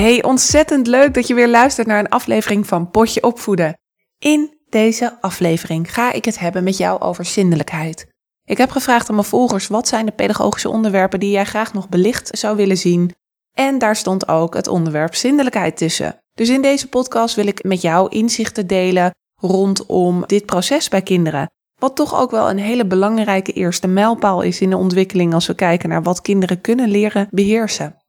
Hey, 0.00 0.22
ontzettend 0.22 0.86
leuk 0.86 1.14
dat 1.14 1.26
je 1.26 1.34
weer 1.34 1.48
luistert 1.48 1.86
naar 1.86 1.98
een 1.98 2.08
aflevering 2.08 2.66
van 2.66 2.90
Potje 2.90 3.22
Opvoeden. 3.22 3.78
In 4.18 4.58
deze 4.68 5.20
aflevering 5.20 5.94
ga 5.94 6.12
ik 6.12 6.24
het 6.24 6.38
hebben 6.38 6.64
met 6.64 6.76
jou 6.76 7.00
over 7.00 7.24
zindelijkheid. 7.24 8.06
Ik 8.44 8.58
heb 8.58 8.70
gevraagd 8.70 9.08
aan 9.08 9.14
mijn 9.14 9.26
volgers 9.26 9.66
wat 9.66 9.88
zijn 9.88 10.06
de 10.06 10.12
pedagogische 10.12 10.68
onderwerpen 10.68 11.20
die 11.20 11.30
jij 11.30 11.44
graag 11.44 11.72
nog 11.72 11.88
belicht 11.88 12.38
zou 12.38 12.56
willen 12.56 12.76
zien. 12.76 13.14
En 13.52 13.78
daar 13.78 13.96
stond 13.96 14.28
ook 14.28 14.54
het 14.54 14.68
onderwerp 14.68 15.14
zindelijkheid 15.14 15.76
tussen. 15.76 16.18
Dus 16.32 16.48
in 16.48 16.62
deze 16.62 16.88
podcast 16.88 17.34
wil 17.34 17.46
ik 17.46 17.64
met 17.64 17.80
jou 17.80 18.08
inzichten 18.08 18.66
delen 18.66 19.14
rondom 19.34 20.26
dit 20.26 20.46
proces 20.46 20.88
bij 20.88 21.02
kinderen. 21.02 21.50
Wat 21.78 21.96
toch 21.96 22.20
ook 22.20 22.30
wel 22.30 22.50
een 22.50 22.58
hele 22.58 22.86
belangrijke 22.86 23.52
eerste 23.52 23.88
mijlpaal 23.88 24.42
is 24.42 24.60
in 24.60 24.70
de 24.70 24.76
ontwikkeling 24.76 25.34
als 25.34 25.46
we 25.46 25.54
kijken 25.54 25.88
naar 25.88 26.02
wat 26.02 26.20
kinderen 26.20 26.60
kunnen 26.60 26.88
leren 26.88 27.28
beheersen. 27.30 27.99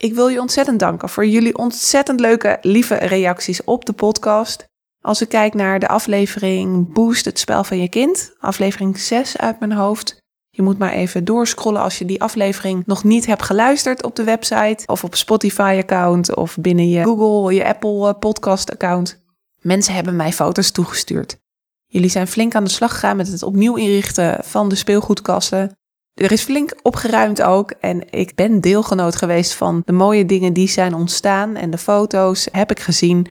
Ik 0.00 0.14
wil 0.14 0.28
je 0.28 0.40
ontzettend 0.40 0.78
danken 0.78 1.08
voor 1.08 1.26
jullie 1.26 1.58
ontzettend 1.58 2.20
leuke, 2.20 2.58
lieve 2.60 2.94
reacties 2.94 3.64
op 3.64 3.84
de 3.84 3.92
podcast. 3.92 4.64
Als 5.00 5.20
ik 5.22 5.28
kijk 5.28 5.54
naar 5.54 5.78
de 5.78 5.88
aflevering 5.88 6.92
Boost 6.92 7.24
het 7.24 7.38
spel 7.38 7.64
van 7.64 7.78
je 7.80 7.88
kind, 7.88 8.32
aflevering 8.38 8.98
6 8.98 9.36
uit 9.36 9.58
mijn 9.60 9.72
hoofd. 9.72 10.16
Je 10.50 10.62
moet 10.62 10.78
maar 10.78 10.92
even 10.92 11.24
doorscrollen 11.24 11.82
als 11.82 11.98
je 11.98 12.04
die 12.04 12.22
aflevering 12.22 12.86
nog 12.86 13.04
niet 13.04 13.26
hebt 13.26 13.42
geluisterd 13.42 14.02
op 14.02 14.16
de 14.16 14.24
website 14.24 14.86
of 14.86 15.04
op 15.04 15.14
Spotify-account 15.14 16.34
of 16.34 16.56
binnen 16.60 16.88
je 16.88 17.02
Google, 17.02 17.54
je 17.54 17.64
Apple 17.64 18.08
eh, 18.08 18.18
podcast-account. 18.18 19.24
Mensen 19.58 19.94
hebben 19.94 20.16
mij 20.16 20.32
foto's 20.32 20.70
toegestuurd. 20.70 21.38
Jullie 21.86 22.10
zijn 22.10 22.26
flink 22.26 22.54
aan 22.54 22.64
de 22.64 22.70
slag 22.70 22.92
gegaan 22.92 23.16
met 23.16 23.28
het 23.28 23.42
opnieuw 23.42 23.76
inrichten 23.76 24.44
van 24.44 24.68
de 24.68 24.74
speelgoedkasten. 24.74 25.78
Er 26.20 26.32
is 26.32 26.42
flink 26.42 26.74
opgeruimd 26.82 27.42
ook 27.42 27.70
en 27.70 28.12
ik 28.12 28.34
ben 28.34 28.60
deelgenoot 28.60 29.16
geweest 29.16 29.54
van 29.54 29.82
de 29.84 29.92
mooie 29.92 30.26
dingen 30.26 30.52
die 30.52 30.68
zijn 30.68 30.94
ontstaan 30.94 31.56
en 31.56 31.70
de 31.70 31.78
foto's 31.78 32.48
heb 32.52 32.70
ik 32.70 32.80
gezien. 32.80 33.26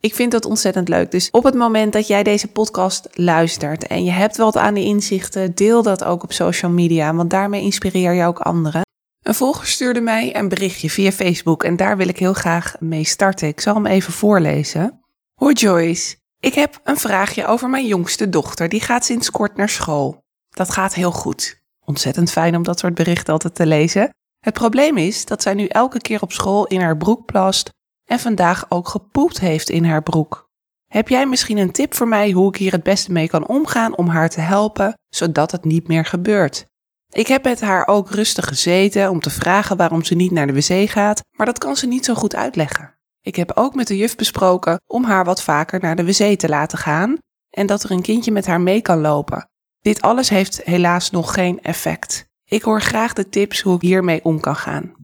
Ik 0.00 0.14
vind 0.14 0.32
dat 0.32 0.44
ontzettend 0.44 0.88
leuk. 0.88 1.10
Dus 1.10 1.30
op 1.30 1.44
het 1.44 1.54
moment 1.54 1.92
dat 1.92 2.06
jij 2.06 2.22
deze 2.22 2.48
podcast 2.48 3.08
luistert 3.12 3.86
en 3.86 4.04
je 4.04 4.10
hebt 4.10 4.36
wat 4.36 4.56
aan 4.56 4.74
de 4.74 4.82
inzichten, 4.82 5.54
deel 5.54 5.82
dat 5.82 6.04
ook 6.04 6.22
op 6.22 6.32
social 6.32 6.70
media, 6.70 7.14
want 7.14 7.30
daarmee 7.30 7.62
inspireer 7.62 8.12
je 8.12 8.24
ook 8.24 8.38
anderen. 8.38 8.82
Een 9.22 9.34
volger 9.34 9.66
stuurde 9.66 10.00
mij 10.00 10.36
een 10.36 10.48
berichtje 10.48 10.90
via 10.90 11.12
Facebook 11.12 11.64
en 11.64 11.76
daar 11.76 11.96
wil 11.96 12.08
ik 12.08 12.18
heel 12.18 12.34
graag 12.34 12.74
mee 12.80 13.04
starten. 13.04 13.48
Ik 13.48 13.60
zal 13.60 13.74
hem 13.74 13.86
even 13.86 14.12
voorlezen. 14.12 15.00
Hoi 15.34 15.54
Joyce, 15.54 16.16
ik 16.40 16.54
heb 16.54 16.80
een 16.82 16.98
vraagje 16.98 17.46
over 17.46 17.70
mijn 17.70 17.86
jongste 17.86 18.28
dochter. 18.28 18.68
Die 18.68 18.80
gaat 18.80 19.04
sinds 19.04 19.30
kort 19.30 19.56
naar 19.56 19.68
school. 19.68 20.22
Dat 20.48 20.70
gaat 20.70 20.94
heel 20.94 21.12
goed. 21.12 21.62
Ontzettend 21.84 22.30
fijn 22.30 22.56
om 22.56 22.62
dat 22.62 22.78
soort 22.78 22.94
berichten 22.94 23.32
altijd 23.32 23.54
te 23.54 23.66
lezen. 23.66 24.10
Het 24.38 24.54
probleem 24.54 24.96
is 24.96 25.24
dat 25.24 25.42
zij 25.42 25.54
nu 25.54 25.66
elke 25.66 25.98
keer 25.98 26.22
op 26.22 26.32
school 26.32 26.66
in 26.66 26.80
haar 26.80 26.96
broek 26.96 27.24
plast 27.24 27.68
en 28.04 28.18
vandaag 28.18 28.66
ook 28.68 28.88
gepoept 28.88 29.40
heeft 29.40 29.70
in 29.70 29.84
haar 29.84 30.02
broek. 30.02 30.48
Heb 30.90 31.08
jij 31.08 31.26
misschien 31.26 31.56
een 31.56 31.72
tip 31.72 31.94
voor 31.94 32.08
mij 32.08 32.30
hoe 32.30 32.48
ik 32.48 32.56
hier 32.56 32.72
het 32.72 32.82
beste 32.82 33.12
mee 33.12 33.28
kan 33.28 33.46
omgaan 33.46 33.96
om 33.96 34.08
haar 34.08 34.28
te 34.30 34.40
helpen, 34.40 34.94
zodat 35.08 35.50
het 35.50 35.64
niet 35.64 35.88
meer 35.88 36.04
gebeurt? 36.04 36.66
Ik 37.12 37.26
heb 37.26 37.44
met 37.44 37.60
haar 37.60 37.86
ook 37.86 38.10
rustig 38.10 38.48
gezeten 38.48 39.10
om 39.10 39.20
te 39.20 39.30
vragen 39.30 39.76
waarom 39.76 40.04
ze 40.04 40.14
niet 40.14 40.30
naar 40.30 40.46
de 40.46 40.52
wc 40.52 40.90
gaat, 40.90 41.20
maar 41.36 41.46
dat 41.46 41.58
kan 41.58 41.76
ze 41.76 41.86
niet 41.86 42.04
zo 42.04 42.14
goed 42.14 42.34
uitleggen. 42.34 42.94
Ik 43.20 43.36
heb 43.36 43.52
ook 43.54 43.74
met 43.74 43.86
de 43.86 43.96
juf 43.96 44.16
besproken 44.16 44.80
om 44.86 45.04
haar 45.04 45.24
wat 45.24 45.42
vaker 45.42 45.80
naar 45.80 45.96
de 45.96 46.04
wc 46.04 46.38
te 46.38 46.48
laten 46.48 46.78
gaan 46.78 47.16
en 47.50 47.66
dat 47.66 47.82
er 47.82 47.90
een 47.90 48.02
kindje 48.02 48.32
met 48.32 48.46
haar 48.46 48.60
mee 48.60 48.80
kan 48.80 49.00
lopen. 49.00 49.48
Dit 49.84 50.02
alles 50.02 50.28
heeft 50.28 50.60
helaas 50.64 51.10
nog 51.10 51.34
geen 51.34 51.62
effect. 51.62 52.26
Ik 52.44 52.62
hoor 52.62 52.80
graag 52.80 53.12
de 53.12 53.28
tips 53.28 53.60
hoe 53.60 53.74
ik 53.74 53.80
hiermee 53.80 54.24
om 54.24 54.40
kan 54.40 54.56
gaan. 54.56 54.94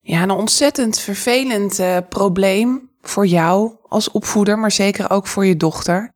Ja, 0.00 0.22
een 0.22 0.30
ontzettend 0.30 0.98
vervelend 0.98 1.78
uh, 1.78 1.96
probleem 2.08 2.90
voor 3.00 3.26
jou 3.26 3.76
als 3.82 4.10
opvoeder, 4.10 4.58
maar 4.58 4.72
zeker 4.72 5.10
ook 5.10 5.26
voor 5.26 5.46
je 5.46 5.56
dochter. 5.56 6.12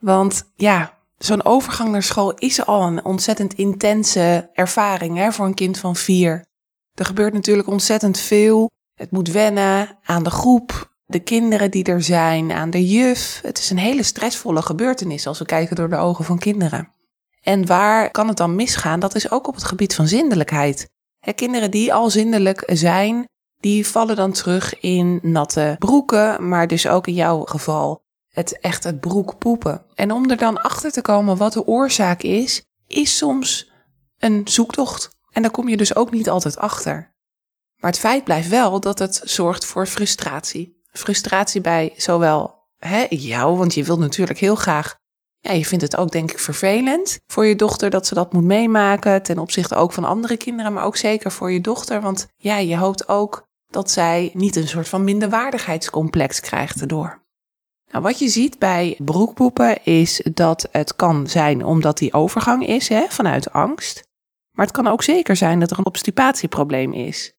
Want 0.00 0.42
ja, 0.54 0.98
zo'n 1.16 1.44
overgang 1.44 1.90
naar 1.90 2.02
school 2.02 2.34
is 2.34 2.66
al 2.66 2.82
een 2.82 3.04
ontzettend 3.04 3.54
intense 3.54 4.50
ervaring 4.52 5.16
hè, 5.16 5.32
voor 5.32 5.46
een 5.46 5.54
kind 5.54 5.78
van 5.78 5.96
vier. 5.96 6.44
Er 6.94 7.04
gebeurt 7.04 7.32
natuurlijk 7.32 7.68
ontzettend 7.68 8.18
veel. 8.18 8.70
Het 8.94 9.10
moet 9.10 9.30
wennen 9.30 9.98
aan 10.02 10.22
de 10.22 10.30
groep, 10.30 10.94
de 11.06 11.20
kinderen 11.20 11.70
die 11.70 11.84
er 11.84 12.02
zijn, 12.02 12.52
aan 12.52 12.70
de 12.70 12.86
juf. 12.88 13.40
Het 13.42 13.58
is 13.58 13.70
een 13.70 13.78
hele 13.78 14.02
stressvolle 14.02 14.62
gebeurtenis 14.62 15.26
als 15.26 15.38
we 15.38 15.44
kijken 15.44 15.76
door 15.76 15.88
de 15.88 15.96
ogen 15.96 16.24
van 16.24 16.38
kinderen. 16.38 16.96
En 17.48 17.66
waar 17.66 18.10
kan 18.10 18.28
het 18.28 18.36
dan 18.36 18.54
misgaan? 18.54 19.00
Dat 19.00 19.14
is 19.14 19.30
ook 19.30 19.48
op 19.48 19.54
het 19.54 19.64
gebied 19.64 19.94
van 19.94 20.08
zindelijkheid 20.08 20.88
kinderen 21.34 21.70
die 21.70 21.94
al 21.94 22.10
zindelijk 22.10 22.62
zijn, 22.66 23.28
die 23.60 23.86
vallen 23.86 24.16
dan 24.16 24.32
terug 24.32 24.80
in 24.80 25.18
natte 25.22 25.76
broeken, 25.78 26.48
maar 26.48 26.66
dus 26.66 26.86
ook 26.86 27.06
in 27.06 27.14
jouw 27.14 27.44
geval 27.44 28.02
het 28.28 28.60
echt 28.60 28.84
het 28.84 29.00
broek 29.00 29.38
poepen. 29.38 29.84
En 29.94 30.12
om 30.12 30.30
er 30.30 30.36
dan 30.36 30.62
achter 30.62 30.90
te 30.90 31.00
komen 31.00 31.36
wat 31.36 31.52
de 31.52 31.66
oorzaak 31.66 32.22
is, 32.22 32.62
is 32.86 33.16
soms 33.16 33.70
een 34.18 34.40
zoektocht. 34.44 35.10
En 35.30 35.42
daar 35.42 35.50
kom 35.50 35.68
je 35.68 35.76
dus 35.76 35.94
ook 35.94 36.10
niet 36.10 36.28
altijd 36.28 36.58
achter. 36.58 37.14
Maar 37.76 37.90
het 37.90 38.00
feit 38.00 38.24
blijft 38.24 38.48
wel 38.48 38.80
dat 38.80 38.98
het 38.98 39.20
zorgt 39.24 39.64
voor 39.64 39.86
frustratie. 39.86 40.82
Frustratie 40.92 41.60
bij 41.60 41.92
zowel 41.96 42.54
hè, 42.78 43.06
jou, 43.08 43.56
want 43.56 43.74
je 43.74 43.84
wilt 43.84 43.98
natuurlijk 43.98 44.38
heel 44.38 44.56
graag 44.56 44.96
je 45.52 45.64
vindt 45.64 45.84
het 45.84 45.96
ook 45.96 46.10
denk 46.10 46.30
ik 46.30 46.38
vervelend 46.38 47.18
voor 47.26 47.46
je 47.46 47.56
dochter 47.56 47.90
dat 47.90 48.06
ze 48.06 48.14
dat 48.14 48.32
moet 48.32 48.44
meemaken. 48.44 49.22
Ten 49.22 49.38
opzichte 49.38 49.74
ook 49.74 49.92
van 49.92 50.04
andere 50.04 50.36
kinderen, 50.36 50.72
maar 50.72 50.84
ook 50.84 50.96
zeker 50.96 51.32
voor 51.32 51.52
je 51.52 51.60
dochter. 51.60 52.00
Want 52.00 52.26
ja, 52.36 52.56
je 52.58 52.76
hoopt 52.76 53.08
ook 53.08 53.46
dat 53.70 53.90
zij 53.90 54.30
niet 54.34 54.56
een 54.56 54.68
soort 54.68 54.88
van 54.88 55.04
minderwaardigheidscomplex 55.04 56.40
krijgt 56.40 56.80
erdoor. 56.80 57.26
Nou, 57.90 58.02
wat 58.02 58.18
je 58.18 58.28
ziet 58.28 58.58
bij 58.58 58.98
broekpoepen 58.98 59.84
is 59.84 60.26
dat 60.32 60.68
het 60.72 60.96
kan 60.96 61.26
zijn 61.26 61.64
omdat 61.64 61.98
die 61.98 62.12
overgang 62.12 62.66
is 62.66 62.88
hè, 62.88 63.04
vanuit 63.08 63.52
angst. 63.52 64.02
Maar 64.52 64.66
het 64.66 64.74
kan 64.74 64.86
ook 64.86 65.02
zeker 65.02 65.36
zijn 65.36 65.60
dat 65.60 65.70
er 65.70 65.78
een 65.78 65.86
obstipatieprobleem 65.86 66.92
is. 66.92 67.32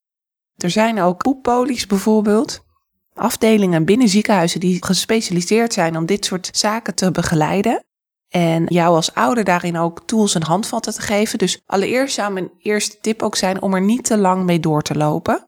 Er 0.56 0.70
zijn 0.70 1.02
ook 1.02 1.18
poeppolies 1.18 1.88
bijvoorbeeld. 1.88 2.66
Afdelingen 3.14 3.86
binnen 3.86 4.10
ziekenhuizen 4.10 4.60
die 4.60 4.86
gespecialiseerd 4.86 5.74
zijn 5.74 5.98
om 5.98 6.06
dit 6.06 6.26
soort 6.26 6.50
zaken 6.52 6.96
te 6.96 7.12
begeleiden. 7.12 7.84
En 8.30 8.64
jou 8.68 8.96
als 8.96 9.14
ouder 9.14 9.44
daarin 9.44 9.78
ook 9.78 10.02
tools 10.06 10.36
en 10.36 10.44
handvatten 10.44 10.94
te 10.94 11.02
geven. 11.02 11.38
Dus 11.38 11.62
allereerst 11.66 12.16
zou 12.16 12.34
mijn 12.34 12.52
eerste 12.60 12.98
tip 13.02 13.22
ook 13.22 13.36
zijn 13.36 13.62
om 13.62 13.74
er 13.74 13.82
niet 13.82 14.04
te 14.04 14.18
lang 14.18 14.44
mee 14.44 14.60
door 14.60 14.82
te 14.82 14.96
lopen. 14.96 15.48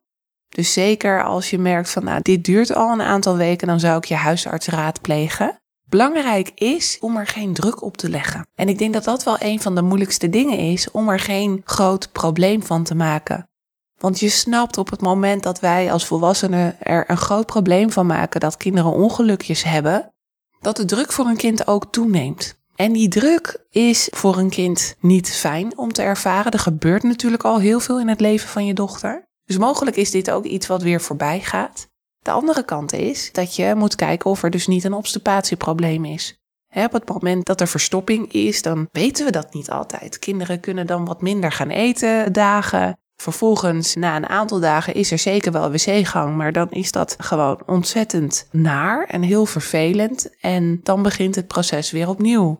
Dus 0.50 0.74
zeker 0.74 1.24
als 1.24 1.50
je 1.50 1.58
merkt 1.58 1.90
van 1.90 2.04
nou, 2.04 2.22
dit 2.22 2.44
duurt 2.44 2.74
al 2.74 2.92
een 2.92 3.02
aantal 3.02 3.38
weken, 3.38 3.68
dan 3.68 3.80
zou 3.80 3.98
ik 3.98 4.06
je 4.06 4.16
huisarts 4.16 4.68
raadplegen. 4.68 5.60
Belangrijk 5.90 6.52
is 6.56 6.98
om 7.00 7.18
er 7.18 7.28
geen 7.28 7.54
druk 7.54 7.82
op 7.82 7.98
te 7.98 8.10
leggen. 8.10 8.48
En 8.56 8.70
ik 8.70 8.78
denk 8.78 8.94
dat 8.94 9.04
dat 9.04 9.24
wel 9.24 9.36
een 9.40 9.62
van 9.62 9.76
de 9.76 9.82
moeilijkste 9.82 10.30
dingen 10.30 10.58
is, 10.58 10.92
om 10.92 11.10
er 11.10 11.20
geen 11.20 11.62
groot 11.66 12.12
probleem 12.12 12.64
van 12.64 12.84
te 12.84 12.96
maken. 12.96 13.50
Want 13.98 14.20
je 14.20 14.30
snapt 14.30 14.78
op 14.78 14.90
het 14.90 15.02
moment 15.02 15.44
dat 15.44 15.60
wij 15.60 15.92
als 15.92 16.06
volwassenen 16.06 16.76
er 16.80 17.10
een 17.10 17.18
groot 17.18 17.46
probleem 17.46 17.92
van 17.92 18.06
maken 18.06 18.40
dat 18.40 18.58
kinderen 18.58 18.92
ongelukjes 18.92 19.64
hebben, 19.64 20.14
dat 20.60 20.76
de 20.76 20.86
druk 20.86 21.12
voor 21.12 21.26
een 21.26 21.38
kind 21.38 21.68
ook 21.68 21.92
toeneemt. 21.92 22.61
En 22.82 22.94
die 22.94 23.08
druk 23.08 23.66
is 23.70 24.08
voor 24.12 24.38
een 24.38 24.50
kind 24.50 24.96
niet 25.00 25.30
fijn 25.30 25.78
om 25.78 25.94
te 25.94 26.02
ervaren. 26.02 26.52
Er 26.52 26.60
gebeurt 26.60 27.04
natuurlijk 27.04 27.44
al 27.44 27.60
heel 27.60 27.80
veel 27.80 28.00
in 28.00 28.08
het 28.08 28.20
leven 28.20 28.50
van 28.50 28.66
je 28.66 28.74
dochter. 28.74 29.28
Dus 29.46 29.58
mogelijk 29.58 29.96
is 29.96 30.12
dit 30.12 30.32
ook 30.32 30.46
iets 30.46 30.68
wat 30.68 30.82
weer 30.82 31.02
voorbij 31.02 31.40
gaat. 31.40 31.88
De 32.20 32.32
andere 32.32 32.64
kant 32.64 32.94
is 32.94 33.32
dat 33.32 33.56
je 33.56 33.76
moet 33.76 33.96
kijken 33.96 34.30
of 34.30 34.44
er 34.44 34.50
dus 34.50 34.68
niet 34.68 34.84
een 34.84 34.94
obstipatieprobleem 34.94 36.06
is. 36.06 36.40
op 36.74 36.92
het 36.92 37.10
moment 37.10 37.46
dat 37.46 37.62
er 37.62 37.68
verstopping 37.68 38.32
is, 38.32 38.62
dan 38.62 38.88
weten 38.92 39.26
we 39.26 39.32
dat 39.32 39.54
niet 39.54 39.70
altijd. 39.70 40.20
Kinderen 40.20 40.60
kunnen 40.60 40.88
dan 40.88 41.06
wat 41.06 41.22
minder 41.22 41.52
gaan 41.52 41.70
eten 41.70 42.34
dagen. 42.34 42.98
Vervolgens, 43.16 43.96
na 43.96 44.16
een 44.16 44.30
aantal 44.30 44.60
dagen, 44.60 44.94
is 44.94 45.12
er 45.12 45.20
zeker 45.20 45.52
wel 45.52 45.72
wc-gang, 45.72 46.36
maar 46.36 46.52
dan 46.52 46.72
is 46.72 46.92
dat 46.92 47.16
gewoon 47.18 47.62
ontzettend 47.66 48.48
naar 48.52 49.06
en 49.06 49.22
heel 49.22 49.46
vervelend. 49.46 50.40
En 50.40 50.80
dan 50.84 51.02
begint 51.02 51.36
het 51.36 51.48
proces 51.48 51.92
weer 51.92 52.10
opnieuw. 52.10 52.60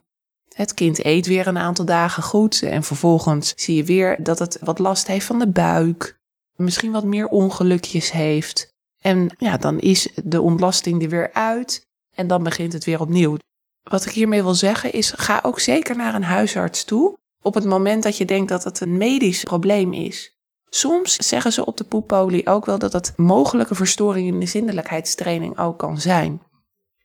Het 0.56 0.74
kind 0.74 1.06
eet 1.06 1.28
weer 1.28 1.48
een 1.48 1.58
aantal 1.58 1.86
dagen 1.86 2.24
goed 2.24 2.62
en 2.62 2.84
vervolgens 2.84 3.54
zie 3.56 3.76
je 3.76 3.84
weer 3.84 4.24
dat 4.24 4.40
het 4.40 4.58
wat 4.62 4.80
last 4.80 5.08
heeft 5.08 5.26
van 5.26 5.40
de 5.40 5.48
buik, 5.48 6.20
misschien 6.56 6.92
wat 6.92 7.04
meer 7.04 7.28
ongelukjes 7.28 8.12
heeft. 8.12 8.74
En 9.02 9.36
ja, 9.38 9.58
dan 9.58 9.80
is 9.80 10.10
de 10.24 10.42
ontlasting 10.42 11.04
er 11.04 11.10
weer 11.10 11.34
uit 11.34 11.88
en 12.16 12.28
dan 12.28 12.44
begint 12.44 12.74
het 12.74 12.86
weer 12.86 13.00
opnieuw. 13.00 13.38
Wat 13.84 14.06
ik 14.06 14.12
hiermee 14.12 14.44
wil 14.44 14.54
zeggen 14.54 14.94
is, 14.94 15.14
ga 15.16 15.40
ook 15.44 15.60
zeker 15.60 15.96
naar 15.96 16.16
een 16.16 16.24
huisarts 16.24 16.84
toe 16.84 17.18
op 17.42 17.54
het 17.54 17.66
moment 17.66 18.04
dat 18.04 18.18
je 18.18 18.26
denkt 18.26 18.50
dat 18.50 18.64
het 18.64 18.80
een 18.80 18.98
medisch 18.98 19.44
probleem 19.44 19.94
is. 19.94 20.36
Soms 20.70 21.16
zeggen 21.16 21.52
ze 21.52 21.66
op 21.66 21.78
de 21.78 21.84
poepolie 21.84 22.48
ook 22.48 22.66
wel 22.66 22.80
dat 22.80 22.94
het 22.94 23.14
mogelijke 23.16 23.76
verstoring 23.76 24.28
in 24.28 24.40
de 24.40 24.46
zindelijkheidstraining 24.46 25.58
ook 25.58 25.78
kan 25.78 26.00
zijn. 26.00 26.42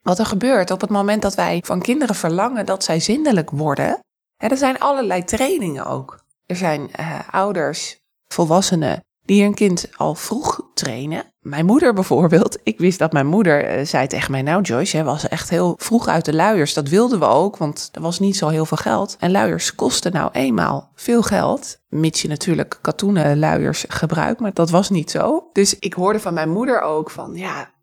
Wat 0.06 0.18
er 0.18 0.26
gebeurt 0.26 0.70
op 0.70 0.80
het 0.80 0.90
moment 0.90 1.22
dat 1.22 1.34
wij 1.34 1.62
van 1.64 1.80
kinderen 1.80 2.14
verlangen 2.14 2.66
dat 2.66 2.84
zij 2.84 3.00
zindelijk 3.00 3.50
worden, 3.50 3.98
er 4.36 4.56
zijn 4.56 4.78
allerlei 4.78 5.24
trainingen 5.24 5.86
ook. 5.86 6.24
Er 6.46 6.56
zijn 6.56 6.90
uh, 7.00 7.18
ouders, 7.30 7.98
volwassenen, 8.28 9.04
die 9.24 9.42
hun 9.42 9.54
kind 9.54 9.88
al 9.96 10.14
vroeg 10.14 10.60
trainen. 10.74 11.24
Mijn 11.40 11.66
moeder 11.66 11.94
bijvoorbeeld. 11.94 12.58
Ik 12.62 12.78
wist 12.78 12.98
dat 12.98 13.12
mijn 13.12 13.26
moeder 13.26 13.78
uh, 13.78 13.84
zei 13.84 14.06
tegen 14.06 14.30
mij: 14.30 14.42
Nou, 14.42 14.62
Joyce, 14.62 14.96
jij 14.96 15.04
was 15.04 15.28
echt 15.28 15.50
heel 15.50 15.74
vroeg 15.78 16.08
uit 16.08 16.24
de 16.24 16.34
luiers. 16.34 16.74
Dat 16.74 16.88
wilden 16.88 17.18
we 17.18 17.26
ook, 17.26 17.56
want 17.56 17.88
er 17.92 18.00
was 18.00 18.18
niet 18.18 18.36
zo 18.36 18.48
heel 18.48 18.66
veel 18.66 18.76
geld. 18.76 19.16
En 19.18 19.30
luiers 19.30 19.74
kosten 19.74 20.12
nou 20.12 20.30
eenmaal 20.32 20.90
veel 20.94 21.22
geld. 21.22 21.78
Mits 21.88 22.22
je 22.22 22.28
natuurlijk 22.28 22.78
katoenen 22.80 23.38
luiers 23.38 23.84
gebruikt, 23.88 24.40
maar 24.40 24.52
dat 24.52 24.70
was 24.70 24.90
niet 24.90 25.10
zo. 25.10 25.48
Dus 25.52 25.78
ik 25.78 25.94
hoorde 25.94 26.20
van 26.20 26.34
mijn 26.34 26.50
moeder 26.50 26.80
ook 26.80 27.10
van: 27.10 27.34
Ja, 27.34 27.74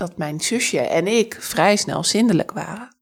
dat 0.00 0.16
mijn 0.16 0.40
zusje 0.40 0.80
en 0.80 1.06
ik 1.06 1.36
vrij 1.40 1.76
snel 1.76 2.04
zindelijk 2.04 2.52
waren. 2.52 2.96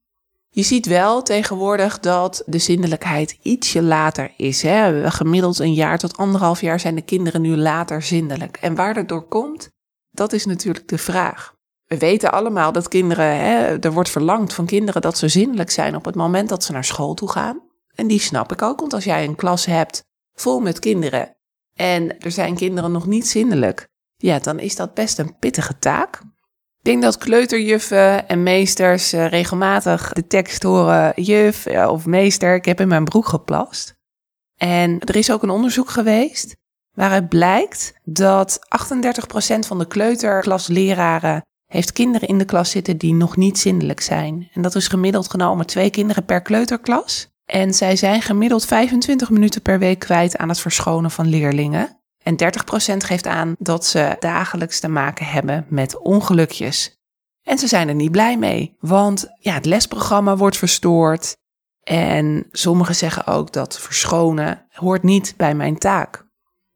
Je 0.50 0.62
ziet 0.62 0.86
wel 0.86 1.22
tegenwoordig 1.22 1.98
dat 1.98 2.42
de 2.46 2.58
zindelijkheid 2.58 3.38
ietsje 3.42 3.82
later 3.82 4.32
is. 4.36 4.62
Hè? 4.62 5.10
Gemiddeld 5.10 5.58
een 5.58 5.74
jaar 5.74 5.98
tot 5.98 6.16
anderhalf 6.16 6.60
jaar 6.60 6.80
zijn 6.80 6.94
de 6.94 7.02
kinderen 7.02 7.40
nu 7.40 7.56
later 7.56 8.02
zindelijk. 8.02 8.56
En 8.56 8.74
waar 8.74 8.94
dat 8.94 9.08
door 9.08 9.28
komt, 9.28 9.70
dat 10.10 10.32
is 10.32 10.46
natuurlijk 10.46 10.88
de 10.88 10.98
vraag. 10.98 11.54
We 11.84 11.98
weten 11.98 12.32
allemaal 12.32 12.72
dat 12.72 12.88
kinderen, 12.88 13.36
hè, 13.36 13.78
er 13.78 13.92
wordt 13.92 14.10
verlangd 14.10 14.54
van 14.54 14.66
kinderen 14.66 15.02
dat 15.02 15.18
ze 15.18 15.28
zindelijk 15.28 15.70
zijn 15.70 15.96
op 15.96 16.04
het 16.04 16.14
moment 16.14 16.48
dat 16.48 16.64
ze 16.64 16.72
naar 16.72 16.84
school 16.84 17.14
toe 17.14 17.30
gaan. 17.30 17.60
En 17.94 18.06
die 18.06 18.20
snap 18.20 18.52
ik 18.52 18.62
ook, 18.62 18.80
want 18.80 18.92
als 18.94 19.04
jij 19.04 19.24
een 19.24 19.36
klas 19.36 19.66
hebt 19.66 20.04
vol 20.34 20.60
met 20.60 20.78
kinderen 20.78 21.36
en 21.74 22.18
er 22.18 22.30
zijn 22.30 22.54
kinderen 22.54 22.92
nog 22.92 23.06
niet 23.06 23.28
zindelijk, 23.28 23.88
ja, 24.16 24.38
dan 24.38 24.58
is 24.58 24.76
dat 24.76 24.94
best 24.94 25.18
een 25.18 25.38
pittige 25.38 25.78
taak. 25.78 26.22
Ik 26.78 26.84
denk 26.84 27.02
dat 27.02 27.18
kleuterjuffen 27.18 28.28
en 28.28 28.42
meesters 28.42 29.12
eh, 29.12 29.26
regelmatig 29.26 30.12
de 30.12 30.26
tekst 30.26 30.62
horen: 30.62 31.22
juf 31.22 31.66
of 31.66 32.06
meester, 32.06 32.54
ik 32.54 32.64
heb 32.64 32.80
in 32.80 32.88
mijn 32.88 33.04
broek 33.04 33.28
geplast. 33.28 33.96
En 34.56 35.00
er 35.00 35.16
is 35.16 35.32
ook 35.32 35.42
een 35.42 35.50
onderzoek 35.50 35.90
geweest 35.90 36.56
waaruit 36.94 37.28
blijkt 37.28 37.92
dat 38.04 38.58
38% 38.58 39.58
van 39.58 39.78
de 39.78 39.86
kleuterklasleraren 39.86 41.42
heeft 41.66 41.92
kinderen 41.92 42.28
in 42.28 42.38
de 42.38 42.44
klas 42.44 42.70
zitten 42.70 42.96
die 42.96 43.14
nog 43.14 43.36
niet 43.36 43.58
zindelijk 43.58 44.00
zijn. 44.00 44.48
En 44.52 44.62
dat 44.62 44.74
is 44.74 44.88
gemiddeld 44.88 45.30
genomen 45.30 45.66
twee 45.66 45.90
kinderen 45.90 46.24
per 46.24 46.42
kleuterklas. 46.42 47.28
En 47.44 47.74
zij 47.74 47.96
zijn 47.96 48.22
gemiddeld 48.22 48.64
25 48.64 49.30
minuten 49.30 49.62
per 49.62 49.78
week 49.78 49.98
kwijt 49.98 50.36
aan 50.36 50.48
het 50.48 50.60
verschonen 50.60 51.10
van 51.10 51.26
leerlingen. 51.26 51.97
En 52.28 52.36
30% 52.94 52.96
geeft 52.96 53.26
aan 53.26 53.54
dat 53.58 53.86
ze 53.86 54.16
dagelijks 54.18 54.80
te 54.80 54.88
maken 54.88 55.26
hebben 55.26 55.66
met 55.68 55.98
ongelukjes. 55.98 56.96
En 57.42 57.58
ze 57.58 57.66
zijn 57.66 57.88
er 57.88 57.94
niet 57.94 58.10
blij 58.10 58.38
mee, 58.38 58.76
want 58.80 59.26
ja, 59.38 59.52
het 59.52 59.64
lesprogramma 59.64 60.36
wordt 60.36 60.56
verstoord. 60.56 61.36
En 61.82 62.46
sommigen 62.50 62.94
zeggen 62.94 63.26
ook 63.26 63.52
dat 63.52 63.80
verschonen 63.80 64.66
hoort 64.70 65.02
niet 65.02 65.34
bij 65.36 65.54
mijn 65.54 65.78
taak. 65.78 66.26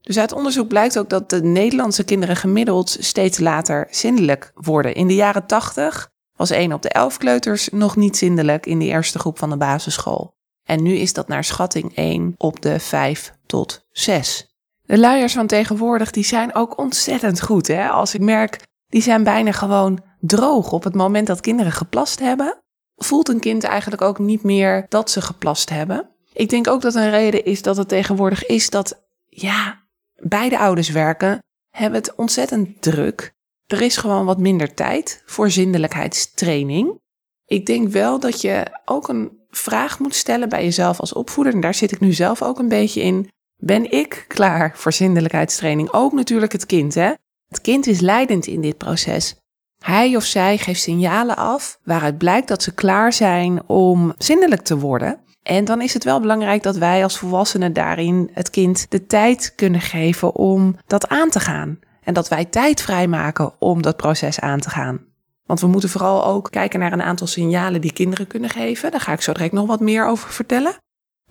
Dus 0.01 0.19
uit 0.19 0.33
onderzoek 0.33 0.69
blijkt 0.69 0.99
ook 0.99 1.09
dat 1.09 1.31
de 1.31 1.43
Nederlandse 1.43 2.05
kinderen 2.05 2.37
gemiddeld 2.37 2.97
steeds 3.01 3.39
later 3.39 3.87
zindelijk 3.91 4.53
worden. 4.55 4.95
In 4.95 5.07
de 5.07 5.15
jaren 5.15 5.47
80 5.47 6.09
was 6.37 6.51
1 6.51 6.73
op 6.73 6.83
de 6.83 6.89
11 6.89 7.17
kleuters 7.17 7.69
nog 7.69 7.97
niet 7.97 8.17
zindelijk 8.17 8.67
in 8.67 8.79
de 8.79 8.85
eerste 8.87 9.19
groep 9.19 9.39
van 9.39 9.51
de 9.51 9.57
basisschool. 9.57 10.35
En 10.63 10.83
nu 10.83 10.95
is 10.95 11.13
dat 11.13 11.29
naar 11.29 11.45
schatting 11.45 11.97
1 11.97 12.35
op 12.37 12.63
de 12.63 12.79
5 12.79 13.33
tot 13.47 13.87
6. 13.91 14.52
De 14.93 14.99
luiers 14.99 15.33
van 15.33 15.47
tegenwoordig 15.47 16.11
die 16.11 16.25
zijn 16.25 16.55
ook 16.55 16.79
ontzettend 16.79 17.43
goed. 17.43 17.67
Hè? 17.67 17.89
Als 17.89 18.15
ik 18.15 18.21
merk, 18.21 18.61
die 18.89 19.03
zijn 19.03 19.25
bijna 19.25 19.53
gewoon 19.53 20.03
droog 20.21 20.73
op 20.73 20.85
het 20.85 20.95
moment 20.95 21.27
dat 21.27 21.41
kinderen 21.41 21.73
geplast 21.73 22.21
hebben. 22.21 22.59
Voelt 22.97 23.29
een 23.29 23.41
kind 23.41 23.65
eigenlijk 23.65 24.03
ook 24.03 24.19
niet 24.19 24.43
meer 24.43 24.87
dat 24.89 25.11
ze 25.11 25.21
geplast 25.21 25.71
hebben. 25.71 26.11
Ik 26.33 26.49
denk 26.49 26.69
ook 26.69 26.81
dat 26.81 26.95
een 26.95 27.11
reden 27.11 27.45
is 27.45 27.63
dat 27.63 27.77
het 27.77 27.89
tegenwoordig 27.89 28.47
is 28.47 28.71
dat, 28.71 29.03
ja, 29.29 29.83
beide 30.17 30.59
ouders 30.59 30.89
werken, 30.89 31.39
hebben 31.71 31.99
het 31.99 32.15
ontzettend 32.15 32.83
druk. 32.83 33.33
Er 33.67 33.81
is 33.81 33.97
gewoon 33.97 34.25
wat 34.25 34.39
minder 34.39 34.75
tijd 34.75 35.23
voor 35.27 35.51
zindelijkheidstraining. 35.51 37.01
Ik 37.47 37.67
denk 37.67 37.89
wel 37.89 38.21
dat 38.21 38.41
je 38.41 38.81
ook 38.85 39.09
een 39.09 39.39
vraag 39.51 39.99
moet 39.99 40.15
stellen 40.15 40.49
bij 40.49 40.65
jezelf 40.65 41.01
als 41.01 41.13
opvoeder. 41.13 41.55
En 41.55 41.61
daar 41.61 41.75
zit 41.75 41.93
ik 41.93 42.01
nu 42.01 42.13
zelf 42.13 42.43
ook 42.43 42.59
een 42.59 42.69
beetje 42.69 43.03
in. 43.03 43.31
Ben 43.65 43.91
ik 43.91 44.25
klaar 44.29 44.73
voor 44.75 44.93
zindelijkheidstraining? 44.93 45.93
Ook 45.93 46.13
natuurlijk 46.13 46.53
het 46.53 46.67
kind, 46.67 46.95
hè? 46.95 47.13
Het 47.49 47.61
kind 47.61 47.87
is 47.87 48.01
leidend 48.01 48.47
in 48.47 48.61
dit 48.61 48.77
proces. 48.77 49.37
Hij 49.79 50.17
of 50.17 50.25
zij 50.25 50.59
geeft 50.59 50.81
signalen 50.81 51.37
af 51.37 51.79
waaruit 51.85 52.19
blijkt 52.19 52.49
dat 52.49 52.63
ze 52.63 52.75
klaar 52.75 53.13
zijn 53.13 53.69
om 53.69 54.13
zindelijk 54.19 54.63
te 54.63 54.79
worden. 54.79 55.21
En 55.43 55.65
dan 55.65 55.81
is 55.81 55.95
het 55.95 56.05
wel 56.05 56.21
belangrijk 56.21 56.63
dat 56.63 56.77
wij 56.77 57.03
als 57.03 57.19
volwassenen 57.19 57.73
daarin 57.73 58.31
het 58.33 58.51
kind 58.51 58.87
de 58.89 59.07
tijd 59.07 59.53
kunnen 59.57 59.81
geven 59.81 60.35
om 60.35 60.77
dat 60.87 61.09
aan 61.09 61.31
te 61.31 61.41
gaan. 61.41 61.79
En 62.03 62.15
dat 62.15 62.29
wij 62.29 62.45
tijd 62.45 62.83
vrijmaken 62.83 63.53
om 63.59 63.83
dat 63.83 63.97
proces 63.97 64.41
aan 64.41 64.61
te 64.61 64.71
gaan. 64.71 65.01
Want 65.47 65.61
we 65.61 65.67
moeten 65.67 65.89
vooral 65.89 66.25
ook 66.27 66.51
kijken 66.51 66.81
naar 66.81 66.93
een 66.93 67.03
aantal 67.03 67.27
signalen 67.27 67.81
die 67.81 67.93
kinderen 67.93 68.27
kunnen 68.27 68.51
geven. 68.51 68.91
Daar 68.91 69.01
ga 69.01 69.13
ik 69.13 69.21
zo 69.21 69.33
direct 69.33 69.53
nog 69.53 69.67
wat 69.67 69.81
meer 69.81 70.07
over 70.07 70.31
vertellen. 70.31 70.81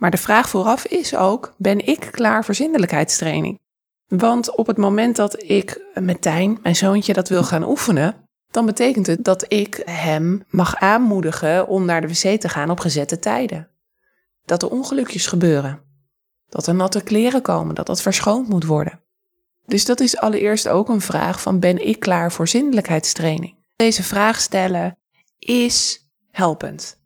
Maar 0.01 0.11
de 0.11 0.17
vraag 0.17 0.49
vooraf 0.49 0.85
is 0.85 1.15
ook: 1.15 1.53
ben 1.57 1.87
ik 1.87 2.07
klaar 2.11 2.45
voor 2.45 2.55
zindelijkheidstraining? 2.55 3.59
Want 4.07 4.55
op 4.55 4.67
het 4.67 4.77
moment 4.77 5.15
dat 5.15 5.43
ik 5.43 5.81
met 5.93 6.21
Tijn, 6.21 6.59
mijn 6.61 6.75
zoontje, 6.75 7.13
dat 7.13 7.29
wil 7.29 7.43
gaan 7.43 7.63
oefenen, 7.63 8.15
dan 8.51 8.65
betekent 8.65 9.07
het 9.07 9.23
dat 9.23 9.45
ik 9.47 9.81
hem 9.85 10.43
mag 10.49 10.75
aanmoedigen 10.75 11.67
om 11.67 11.85
naar 11.85 12.01
de 12.01 12.07
wc 12.07 12.39
te 12.39 12.49
gaan 12.49 12.69
op 12.69 12.79
gezette 12.79 13.19
tijden. 13.19 13.69
Dat 14.45 14.61
er 14.61 14.69
ongelukjes 14.69 15.27
gebeuren. 15.27 15.81
Dat 16.49 16.67
er 16.67 16.75
natte 16.75 17.03
kleren 17.03 17.41
komen, 17.41 17.75
dat 17.75 17.85
dat 17.85 18.01
verschoond 18.01 18.47
moet 18.47 18.65
worden. 18.65 18.99
Dus 19.65 19.85
dat 19.85 19.99
is 19.99 20.17
allereerst 20.17 20.67
ook 20.67 20.89
een 20.89 21.01
vraag 21.01 21.41
van 21.41 21.59
ben 21.59 21.87
ik 21.87 21.99
klaar 21.99 22.31
voor 22.31 22.47
zindelijkheidstraining? 22.47 23.55
Deze 23.75 24.03
vraag 24.03 24.39
stellen 24.39 24.97
is 25.39 26.07
helpend. 26.31 27.00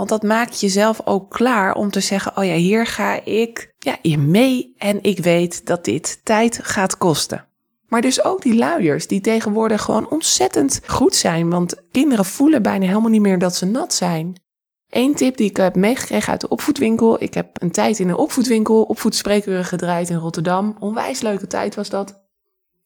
Want 0.00 0.12
dat 0.12 0.22
maakt 0.22 0.60
jezelf 0.60 1.00
ook 1.04 1.30
klaar 1.30 1.74
om 1.74 1.90
te 1.90 2.00
zeggen: 2.00 2.36
Oh 2.36 2.44
ja, 2.44 2.54
hier 2.54 2.86
ga 2.86 3.24
ik 3.24 3.74
ja, 3.78 3.98
in 4.02 4.30
mee 4.30 4.74
en 4.78 5.02
ik 5.02 5.18
weet 5.18 5.66
dat 5.66 5.84
dit 5.84 6.20
tijd 6.24 6.58
gaat 6.62 6.98
kosten. 6.98 7.46
Maar 7.88 8.00
dus 8.00 8.24
ook 8.24 8.42
die 8.42 8.54
luiers, 8.54 9.06
die 9.06 9.20
tegenwoordig 9.20 9.82
gewoon 9.82 10.10
ontzettend 10.10 10.80
goed 10.86 11.14
zijn. 11.14 11.50
Want 11.50 11.74
kinderen 11.90 12.24
voelen 12.24 12.62
bijna 12.62 12.86
helemaal 12.86 13.10
niet 13.10 13.20
meer 13.20 13.38
dat 13.38 13.56
ze 13.56 13.66
nat 13.66 13.94
zijn. 13.94 14.40
Eén 14.88 15.14
tip 15.14 15.36
die 15.36 15.50
ik 15.50 15.56
heb 15.56 15.74
meegekregen 15.74 16.30
uit 16.30 16.40
de 16.40 16.48
opvoedwinkel. 16.48 17.22
Ik 17.22 17.34
heb 17.34 17.62
een 17.62 17.70
tijd 17.70 17.98
in 17.98 18.08
een 18.08 18.16
opvoedwinkel, 18.16 18.82
opvoedspreekuren 18.82 19.64
gedraaid 19.64 20.10
in 20.10 20.16
Rotterdam. 20.16 20.76
Onwijs 20.78 21.20
leuke 21.20 21.46
tijd 21.46 21.74
was 21.74 21.88
dat. 21.88 22.22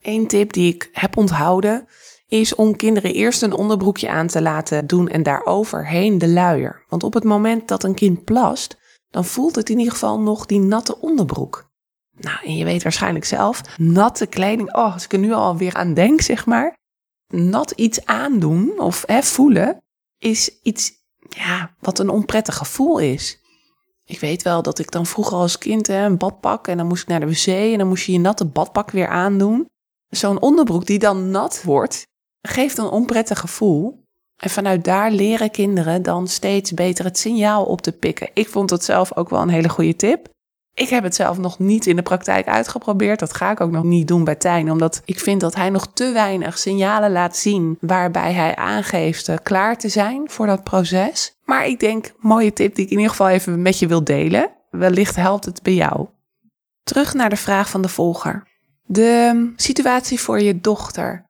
Eén 0.03 0.27
tip 0.27 0.53
die 0.53 0.75
ik 0.75 0.89
heb 0.93 1.17
onthouden 1.17 1.89
is 2.29 2.55
om 2.55 2.77
kinderen 2.77 3.15
eerst 3.15 3.43
een 3.43 3.53
onderbroekje 3.53 4.09
aan 4.09 4.27
te 4.27 4.43
laten 4.43 4.87
doen 4.87 5.09
en 5.09 5.23
daaroverheen 5.23 6.19
de 6.19 6.29
luier. 6.29 6.85
Want 6.89 7.03
op 7.03 7.15
het 7.15 7.25
moment 7.25 7.69
dat 7.69 7.85
een 7.85 7.95
kind 7.95 8.25
plast, 8.25 8.77
dan 9.11 9.25
voelt 9.25 9.55
het 9.55 9.71
in 9.71 9.79
ieder 9.79 9.93
geval 9.93 10.21
nog 10.21 10.47
die 10.47 10.61
natte 10.61 11.01
onderbroek. 11.01 11.73
Nou, 12.17 12.45
en 12.45 12.57
je 12.57 12.65
weet 12.65 12.83
waarschijnlijk 12.83 13.25
zelf, 13.25 13.61
natte 13.77 14.27
kleding, 14.27 14.75
oh, 14.75 14.93
als 14.93 15.05
ik 15.05 15.13
er 15.13 15.19
nu 15.19 15.33
alweer 15.33 15.75
aan 15.75 15.95
denk, 15.95 16.21
zeg 16.21 16.47
maar. 16.47 16.77
Nat 17.27 17.71
iets 17.71 18.05
aandoen 18.05 18.81
of 18.81 19.03
hè, 19.07 19.23
voelen 19.23 19.83
is 20.19 20.59
iets 20.63 20.93
ja, 21.29 21.75
wat 21.81 21.99
een 21.99 22.09
onprettig 22.09 22.57
gevoel 22.57 22.99
is. 22.99 23.43
Ik 24.05 24.21
weet 24.21 24.43
wel 24.43 24.63
dat 24.63 24.79
ik 24.79 24.91
dan 24.91 25.07
vroeger 25.07 25.37
als 25.37 25.59
kind 25.59 25.87
hè, 25.87 26.05
een 26.05 26.19
badpak 26.19 26.69
en 26.69 26.77
dan 26.77 26.87
moest 26.87 27.03
ik 27.03 27.09
naar 27.09 27.21
de 27.21 27.27
wc 27.27 27.47
en 27.47 27.79
dan 27.79 27.89
moest 27.89 28.05
je 28.05 28.13
je 28.13 28.19
natte 28.19 28.45
badpak 28.45 28.91
weer 28.91 29.09
aandoen. 29.09 29.69
Zo'n 30.09 30.41
onderbroek 30.41 30.87
die 30.87 30.99
dan 30.99 31.31
nat 31.31 31.63
wordt, 31.63 32.07
geeft 32.49 32.79
een 32.79 32.89
onprettig 32.89 33.41
gevoel. 33.41 34.03
En 34.37 34.51
vanuit 34.51 34.85
daar 34.85 35.11
leren 35.11 35.51
kinderen 35.51 36.03
dan 36.03 36.29
steeds 36.29 36.73
beter 36.73 37.05
het 37.05 37.19
signaal 37.19 37.65
op 37.65 37.81
te 37.81 37.93
pikken. 37.93 38.31
Ik 38.35 38.49
vond 38.49 38.69
dat 38.69 38.85
zelf 38.85 39.17
ook 39.17 39.29
wel 39.29 39.41
een 39.41 39.49
hele 39.49 39.69
goede 39.69 39.97
tip. 39.97 40.29
Ik 40.75 40.89
heb 40.89 41.03
het 41.03 41.15
zelf 41.15 41.39
nog 41.39 41.59
niet 41.59 41.87
in 41.87 41.97
de 41.97 42.03
praktijk 42.03 42.47
uitgeprobeerd. 42.47 43.19
Dat 43.19 43.35
ga 43.35 43.51
ik 43.51 43.61
ook 43.61 43.71
nog 43.71 43.85
niet 43.85 44.09
doen 44.09 44.25
bij 44.25 44.35
Tijn, 44.35 44.71
omdat 44.71 45.03
ik 45.05 45.21
vind 45.21 45.41
dat 45.41 45.55
hij 45.55 45.71
nog 45.71 45.87
te 45.93 46.13
weinig 46.13 46.59
signalen 46.59 47.13
laat 47.13 47.37
zien 47.37 47.77
waarbij 47.81 48.33
hij 48.33 48.57
aangeeft 48.57 49.29
uh, 49.29 49.37
klaar 49.43 49.79
te 49.79 49.89
zijn 49.89 50.31
voor 50.31 50.47
dat 50.47 50.65
proces. 50.65 51.35
Maar 51.45 51.67
ik 51.67 51.81
denk, 51.81 52.13
mooie 52.19 52.53
tip 52.53 52.75
die 52.75 52.85
ik 52.85 52.91
in 52.91 52.97
ieder 52.97 53.11
geval 53.11 53.29
even 53.29 53.63
met 53.63 53.79
je 53.79 53.87
wil 53.87 54.05
delen. 54.05 54.51
Wellicht 54.71 55.17
helpt 55.17 55.45
het 55.45 55.63
bij 55.63 55.75
jou. 55.75 56.07
Terug 56.83 57.15
naar 57.15 57.31
de 57.31 57.37
vraag 57.37 57.71
van 57.71 57.83
de 57.83 57.89
volger. 57.89 58.47
De 58.83 59.53
situatie 59.57 60.21
voor 60.21 60.41
je 60.41 60.61
dochter. 60.61 61.25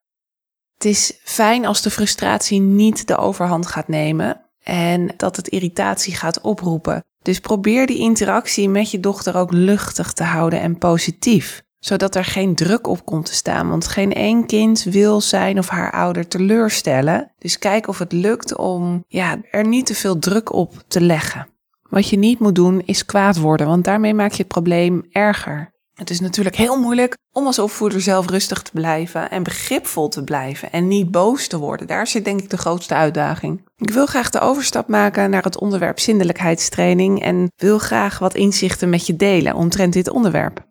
Het 0.84 0.92
is 0.92 1.18
fijn 1.22 1.66
als 1.66 1.82
de 1.82 1.90
frustratie 1.90 2.60
niet 2.60 3.06
de 3.06 3.16
overhand 3.16 3.66
gaat 3.66 3.88
nemen 3.88 4.40
en 4.62 5.14
dat 5.16 5.36
het 5.36 5.48
irritatie 5.48 6.14
gaat 6.14 6.40
oproepen. 6.40 7.04
Dus 7.22 7.40
probeer 7.40 7.86
die 7.86 7.98
interactie 7.98 8.68
met 8.68 8.90
je 8.90 9.00
dochter 9.00 9.36
ook 9.36 9.52
luchtig 9.52 10.12
te 10.12 10.22
houden 10.22 10.60
en 10.60 10.78
positief 10.78 11.62
zodat 11.78 12.14
er 12.14 12.24
geen 12.24 12.54
druk 12.54 12.86
op 12.86 13.04
komt 13.04 13.26
te 13.26 13.34
staan. 13.34 13.68
Want 13.68 13.86
geen 13.86 14.12
één 14.12 14.46
kind 14.46 14.82
wil 14.82 15.20
zijn 15.20 15.58
of 15.58 15.68
haar 15.68 15.92
ouder 15.92 16.28
teleurstellen. 16.28 17.32
Dus 17.38 17.58
kijk 17.58 17.88
of 17.88 17.98
het 17.98 18.12
lukt 18.12 18.56
om 18.56 19.04
ja, 19.08 19.38
er 19.50 19.66
niet 19.66 19.86
te 19.86 19.94
veel 19.94 20.18
druk 20.18 20.52
op 20.52 20.82
te 20.88 21.00
leggen. 21.00 21.48
Wat 21.82 22.08
je 22.08 22.18
niet 22.18 22.38
moet 22.38 22.54
doen 22.54 22.82
is 22.84 23.04
kwaad 23.04 23.38
worden, 23.38 23.66
want 23.66 23.84
daarmee 23.84 24.14
maak 24.14 24.30
je 24.30 24.42
het 24.42 24.48
probleem 24.48 25.06
erger. 25.10 25.73
Het 25.94 26.10
is 26.10 26.20
natuurlijk 26.20 26.56
heel 26.56 26.80
moeilijk 26.80 27.16
om 27.32 27.46
als 27.46 27.58
opvoeder 27.58 28.00
zelf 28.00 28.28
rustig 28.28 28.62
te 28.62 28.70
blijven 28.72 29.30
en 29.30 29.42
begripvol 29.42 30.08
te 30.08 30.24
blijven 30.24 30.72
en 30.72 30.88
niet 30.88 31.10
boos 31.10 31.46
te 31.46 31.58
worden. 31.58 31.86
Daar 31.86 32.06
zit 32.06 32.24
denk 32.24 32.40
ik 32.40 32.50
de 32.50 32.56
grootste 32.56 32.94
uitdaging. 32.94 33.68
Ik 33.76 33.90
wil 33.90 34.06
graag 34.06 34.30
de 34.30 34.40
overstap 34.40 34.88
maken 34.88 35.30
naar 35.30 35.42
het 35.42 35.58
onderwerp 35.58 36.00
zindelijkheidstraining 36.00 37.22
en 37.22 37.52
wil 37.56 37.78
graag 37.78 38.18
wat 38.18 38.34
inzichten 38.34 38.88
met 38.88 39.06
je 39.06 39.16
delen 39.16 39.54
omtrent 39.54 39.92
dit 39.92 40.10
onderwerp. 40.10 40.66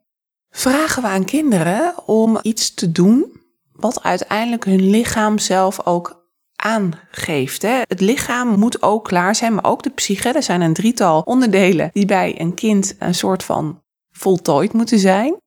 Vragen 0.49 1.01
we 1.01 1.07
aan 1.07 1.25
kinderen 1.25 1.93
om 2.05 2.39
iets 2.41 2.73
te 2.73 2.91
doen 2.91 3.41
wat 3.71 4.03
uiteindelijk 4.03 4.65
hun 4.65 4.89
lichaam 4.89 5.39
zelf 5.39 5.85
ook 5.85 6.23
aangeeft. 6.55 7.61
Hè. 7.61 7.81
Het 7.87 8.01
lichaam 8.01 8.59
moet 8.59 8.81
ook 8.81 9.03
klaar 9.03 9.35
zijn, 9.35 9.53
maar 9.53 9.65
ook 9.65 9.83
de 9.83 9.89
psyche. 9.89 10.29
Er 10.29 10.43
zijn 10.43 10.61
een 10.61 10.73
drietal 10.73 11.21
onderdelen 11.21 11.89
die 11.93 12.05
bij 12.05 12.39
een 12.41 12.53
kind 12.53 12.95
een 12.99 13.15
soort 13.15 13.43
van 13.43 13.82
voltooid 14.23 14.73
moeten 14.73 14.99
zijn. 14.99 15.37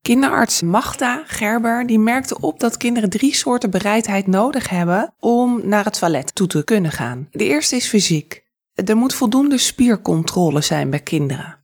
Kinderarts 0.00 0.62
Magda 0.62 1.22
Gerber 1.26 1.86
die 1.86 1.98
merkte 1.98 2.40
op 2.40 2.60
dat 2.60 2.76
kinderen 2.76 3.10
drie 3.10 3.34
soorten 3.34 3.70
bereidheid 3.70 4.26
nodig 4.26 4.68
hebben 4.68 5.14
om 5.20 5.60
naar 5.68 5.84
het 5.84 5.98
toilet 5.98 6.34
toe 6.34 6.46
te 6.46 6.64
kunnen 6.64 6.92
gaan. 6.92 7.28
De 7.30 7.44
eerste 7.44 7.76
is 7.76 7.88
fysiek. 7.88 8.44
Er 8.74 8.96
moet 8.96 9.14
voldoende 9.14 9.58
spiercontrole 9.58 10.60
zijn 10.60 10.90
bij 10.90 11.00
kinderen. 11.00 11.58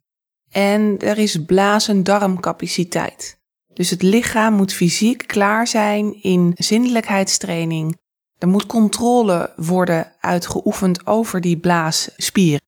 En 0.50 0.98
er 0.98 1.18
is 1.18 1.44
blaas- 1.44 1.88
en 1.88 2.02
darmcapaciteit. 2.02 3.40
Dus 3.74 3.90
het 3.90 4.02
lichaam 4.02 4.54
moet 4.54 4.72
fysiek 4.72 5.26
klaar 5.26 5.66
zijn 5.66 6.22
in 6.22 6.52
zindelijkheidstraining. 6.56 7.98
Er 8.38 8.48
moet 8.48 8.66
controle 8.66 9.52
worden 9.56 10.12
uitgeoefend 10.20 11.06
over 11.06 11.40
die 11.40 11.58
blaasspier. 11.58 12.60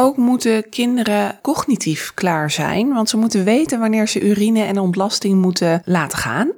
Ook 0.00 0.16
moeten 0.16 0.68
kinderen 0.68 1.38
cognitief 1.42 2.14
klaar 2.14 2.50
zijn, 2.50 2.92
want 2.92 3.08
ze 3.08 3.16
moeten 3.16 3.44
weten 3.44 3.80
wanneer 3.80 4.08
ze 4.08 4.20
urine 4.20 4.62
en 4.62 4.78
ontlasting 4.78 5.40
moeten 5.40 5.82
laten 5.84 6.18
gaan. 6.18 6.52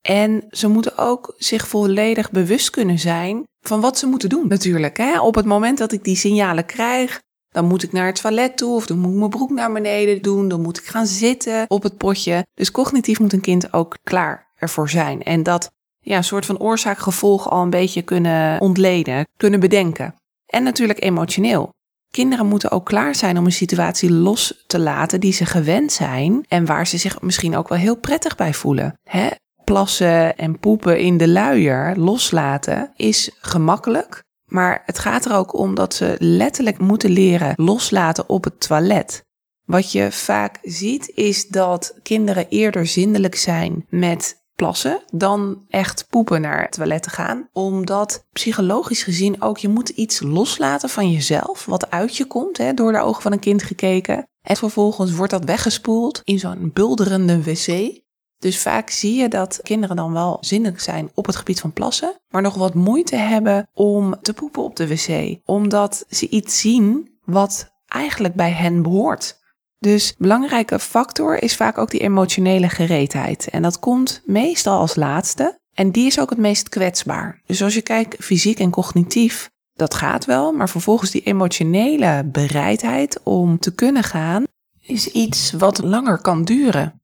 En 0.00 0.44
ze 0.50 0.68
moeten 0.68 0.98
ook 0.98 1.34
zich 1.36 1.68
volledig 1.68 2.30
bewust 2.30 2.70
kunnen 2.70 2.98
zijn 2.98 3.44
van 3.60 3.80
wat 3.80 3.98
ze 3.98 4.06
moeten 4.06 4.28
doen, 4.28 4.48
natuurlijk. 4.48 4.96
Hè? 4.96 5.20
Op 5.20 5.34
het 5.34 5.44
moment 5.44 5.78
dat 5.78 5.92
ik 5.92 6.04
die 6.04 6.16
signalen 6.16 6.66
krijg, 6.66 7.20
dan 7.48 7.64
moet 7.64 7.82
ik 7.82 7.92
naar 7.92 8.06
het 8.06 8.20
toilet 8.20 8.56
toe 8.56 8.74
of 8.74 8.86
dan 8.86 8.98
moet 8.98 9.12
ik 9.12 9.18
mijn 9.18 9.30
broek 9.30 9.50
naar 9.50 9.72
beneden 9.72 10.22
doen. 10.22 10.48
Dan 10.48 10.60
moet 10.60 10.78
ik 10.78 10.84
gaan 10.84 11.06
zitten 11.06 11.64
op 11.68 11.82
het 11.82 11.96
potje. 11.96 12.46
Dus 12.54 12.70
cognitief 12.70 13.20
moet 13.20 13.32
een 13.32 13.40
kind 13.40 13.72
ook 13.72 13.98
klaar 14.02 14.52
ervoor 14.56 14.90
zijn. 14.90 15.22
En 15.22 15.42
dat 15.42 15.70
ja, 16.00 16.16
een 16.16 16.24
soort 16.24 16.46
van 16.46 16.58
oorzaak-gevolg 16.58 17.50
al 17.50 17.62
een 17.62 17.70
beetje 17.70 18.02
kunnen 18.02 18.60
ontleden, 18.60 19.26
kunnen 19.36 19.60
bedenken. 19.60 20.14
En 20.46 20.62
natuurlijk 20.62 21.02
emotioneel. 21.02 21.72
Kinderen 22.12 22.46
moeten 22.46 22.70
ook 22.70 22.84
klaar 22.84 23.14
zijn 23.14 23.38
om 23.38 23.44
een 23.44 23.52
situatie 23.52 24.10
los 24.10 24.64
te 24.66 24.78
laten 24.78 25.20
die 25.20 25.32
ze 25.32 25.46
gewend 25.46 25.92
zijn 25.92 26.44
en 26.48 26.66
waar 26.66 26.86
ze 26.86 26.98
zich 26.98 27.20
misschien 27.20 27.56
ook 27.56 27.68
wel 27.68 27.78
heel 27.78 27.96
prettig 27.96 28.34
bij 28.34 28.54
voelen. 28.54 28.98
Hè? 29.02 29.28
Plassen 29.64 30.36
en 30.36 30.58
poepen 30.58 30.98
in 30.98 31.16
de 31.16 31.28
luier 31.28 31.96
loslaten 31.96 32.92
is 32.96 33.30
gemakkelijk, 33.40 34.22
maar 34.44 34.82
het 34.86 34.98
gaat 34.98 35.24
er 35.24 35.34
ook 35.34 35.54
om 35.54 35.74
dat 35.74 35.94
ze 35.94 36.16
letterlijk 36.18 36.78
moeten 36.78 37.10
leren 37.10 37.52
loslaten 37.56 38.28
op 38.28 38.44
het 38.44 38.60
toilet. 38.60 39.24
Wat 39.64 39.92
je 39.92 40.12
vaak 40.12 40.58
ziet 40.62 41.12
is 41.14 41.48
dat 41.48 41.98
kinderen 42.02 42.48
eerder 42.48 42.86
zindelijk 42.86 43.36
zijn 43.36 43.86
met 43.88 44.41
plassen 44.54 45.02
dan 45.12 45.64
echt 45.68 46.06
poepen 46.08 46.40
naar 46.40 46.62
het 46.62 46.72
toilet 46.72 47.02
te 47.02 47.10
gaan. 47.10 47.48
Omdat 47.52 48.26
psychologisch 48.32 49.02
gezien 49.02 49.42
ook 49.42 49.58
je 49.58 49.68
moet 49.68 49.88
iets 49.88 50.20
loslaten 50.20 50.88
van 50.88 51.10
jezelf, 51.10 51.64
wat 51.64 51.90
uit 51.90 52.16
je 52.16 52.24
komt, 52.24 52.58
hè, 52.58 52.74
door 52.74 52.92
de 52.92 53.00
ogen 53.00 53.22
van 53.22 53.32
een 53.32 53.38
kind 53.38 53.62
gekeken. 53.62 54.26
En 54.42 54.56
vervolgens 54.56 55.12
wordt 55.12 55.32
dat 55.32 55.44
weggespoeld 55.44 56.20
in 56.24 56.38
zo'n 56.38 56.70
bulderende 56.72 57.42
wc. 57.42 58.00
Dus 58.38 58.58
vaak 58.58 58.90
zie 58.90 59.14
je 59.14 59.28
dat 59.28 59.60
kinderen 59.62 59.96
dan 59.96 60.12
wel 60.12 60.38
zinnig 60.40 60.80
zijn 60.80 61.10
op 61.14 61.26
het 61.26 61.36
gebied 61.36 61.60
van 61.60 61.72
plassen, 61.72 62.20
maar 62.28 62.42
nog 62.42 62.54
wat 62.54 62.74
moeite 62.74 63.16
hebben 63.16 63.68
om 63.74 64.14
te 64.22 64.32
poepen 64.32 64.62
op 64.62 64.76
de 64.76 64.88
wc, 64.88 65.38
omdat 65.44 66.04
ze 66.08 66.28
iets 66.28 66.60
zien 66.60 67.18
wat 67.24 67.72
eigenlijk 67.86 68.34
bij 68.34 68.50
hen 68.50 68.82
behoort. 68.82 69.40
Dus 69.82 70.14
belangrijke 70.18 70.78
factor 70.78 71.42
is 71.42 71.56
vaak 71.56 71.78
ook 71.78 71.90
die 71.90 72.00
emotionele 72.00 72.68
gereedheid. 72.68 73.48
En 73.48 73.62
dat 73.62 73.78
komt 73.78 74.22
meestal 74.24 74.78
als 74.78 74.94
laatste. 74.94 75.58
En 75.74 75.90
die 75.90 76.06
is 76.06 76.20
ook 76.20 76.30
het 76.30 76.38
meest 76.38 76.68
kwetsbaar. 76.68 77.40
Dus 77.46 77.62
als 77.62 77.74
je 77.74 77.82
kijkt 77.82 78.24
fysiek 78.24 78.58
en 78.58 78.70
cognitief, 78.70 79.50
dat 79.72 79.94
gaat 79.94 80.24
wel. 80.24 80.52
Maar 80.52 80.68
vervolgens 80.68 81.10
die 81.10 81.22
emotionele 81.22 82.24
bereidheid 82.24 83.20
om 83.22 83.58
te 83.58 83.74
kunnen 83.74 84.02
gaan, 84.02 84.44
is 84.80 85.06
iets 85.06 85.52
wat 85.52 85.82
langer 85.82 86.20
kan 86.20 86.44
duren. 86.44 87.00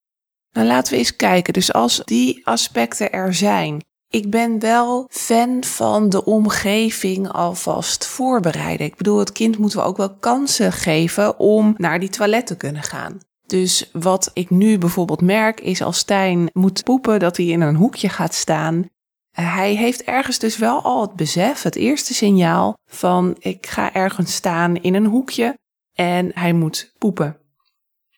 Nou, 0.52 0.66
laten 0.66 0.92
we 0.92 0.98
eens 0.98 1.16
kijken. 1.16 1.52
Dus 1.52 1.72
als 1.72 2.02
die 2.04 2.46
aspecten 2.46 3.12
er 3.12 3.34
zijn, 3.34 3.84
ik 4.08 4.30
ben 4.30 4.58
wel 4.58 5.06
fan 5.08 5.64
van 5.64 6.08
de 6.08 6.24
omgeving 6.24 7.32
alvast 7.32 8.06
voorbereiden. 8.06 8.86
Ik 8.86 8.96
bedoel, 8.96 9.18
het 9.18 9.32
kind 9.32 9.58
moeten 9.58 9.78
we 9.78 9.84
ook 9.84 9.96
wel 9.96 10.14
kansen 10.14 10.72
geven 10.72 11.38
om 11.38 11.74
naar 11.76 12.00
die 12.00 12.08
toilet 12.08 12.46
te 12.46 12.56
kunnen 12.56 12.82
gaan. 12.82 13.18
Dus 13.46 13.90
wat 13.92 14.30
ik 14.34 14.50
nu 14.50 14.78
bijvoorbeeld 14.78 15.20
merk 15.20 15.60
is 15.60 15.82
als 15.82 15.98
Stijn 15.98 16.50
moet 16.52 16.84
poepen 16.84 17.18
dat 17.18 17.36
hij 17.36 17.46
in 17.46 17.60
een 17.60 17.74
hoekje 17.74 18.08
gaat 18.08 18.34
staan. 18.34 18.86
Hij 19.30 19.74
heeft 19.74 20.02
ergens 20.02 20.38
dus 20.38 20.56
wel 20.56 20.82
al 20.82 21.00
het 21.00 21.12
besef, 21.12 21.62
het 21.62 21.76
eerste 21.76 22.14
signaal 22.14 22.74
van 22.86 23.36
ik 23.38 23.66
ga 23.66 23.94
ergens 23.94 24.34
staan 24.34 24.76
in 24.76 24.94
een 24.94 25.06
hoekje 25.06 25.58
en 25.92 26.30
hij 26.34 26.52
moet 26.52 26.94
poepen. 26.98 27.36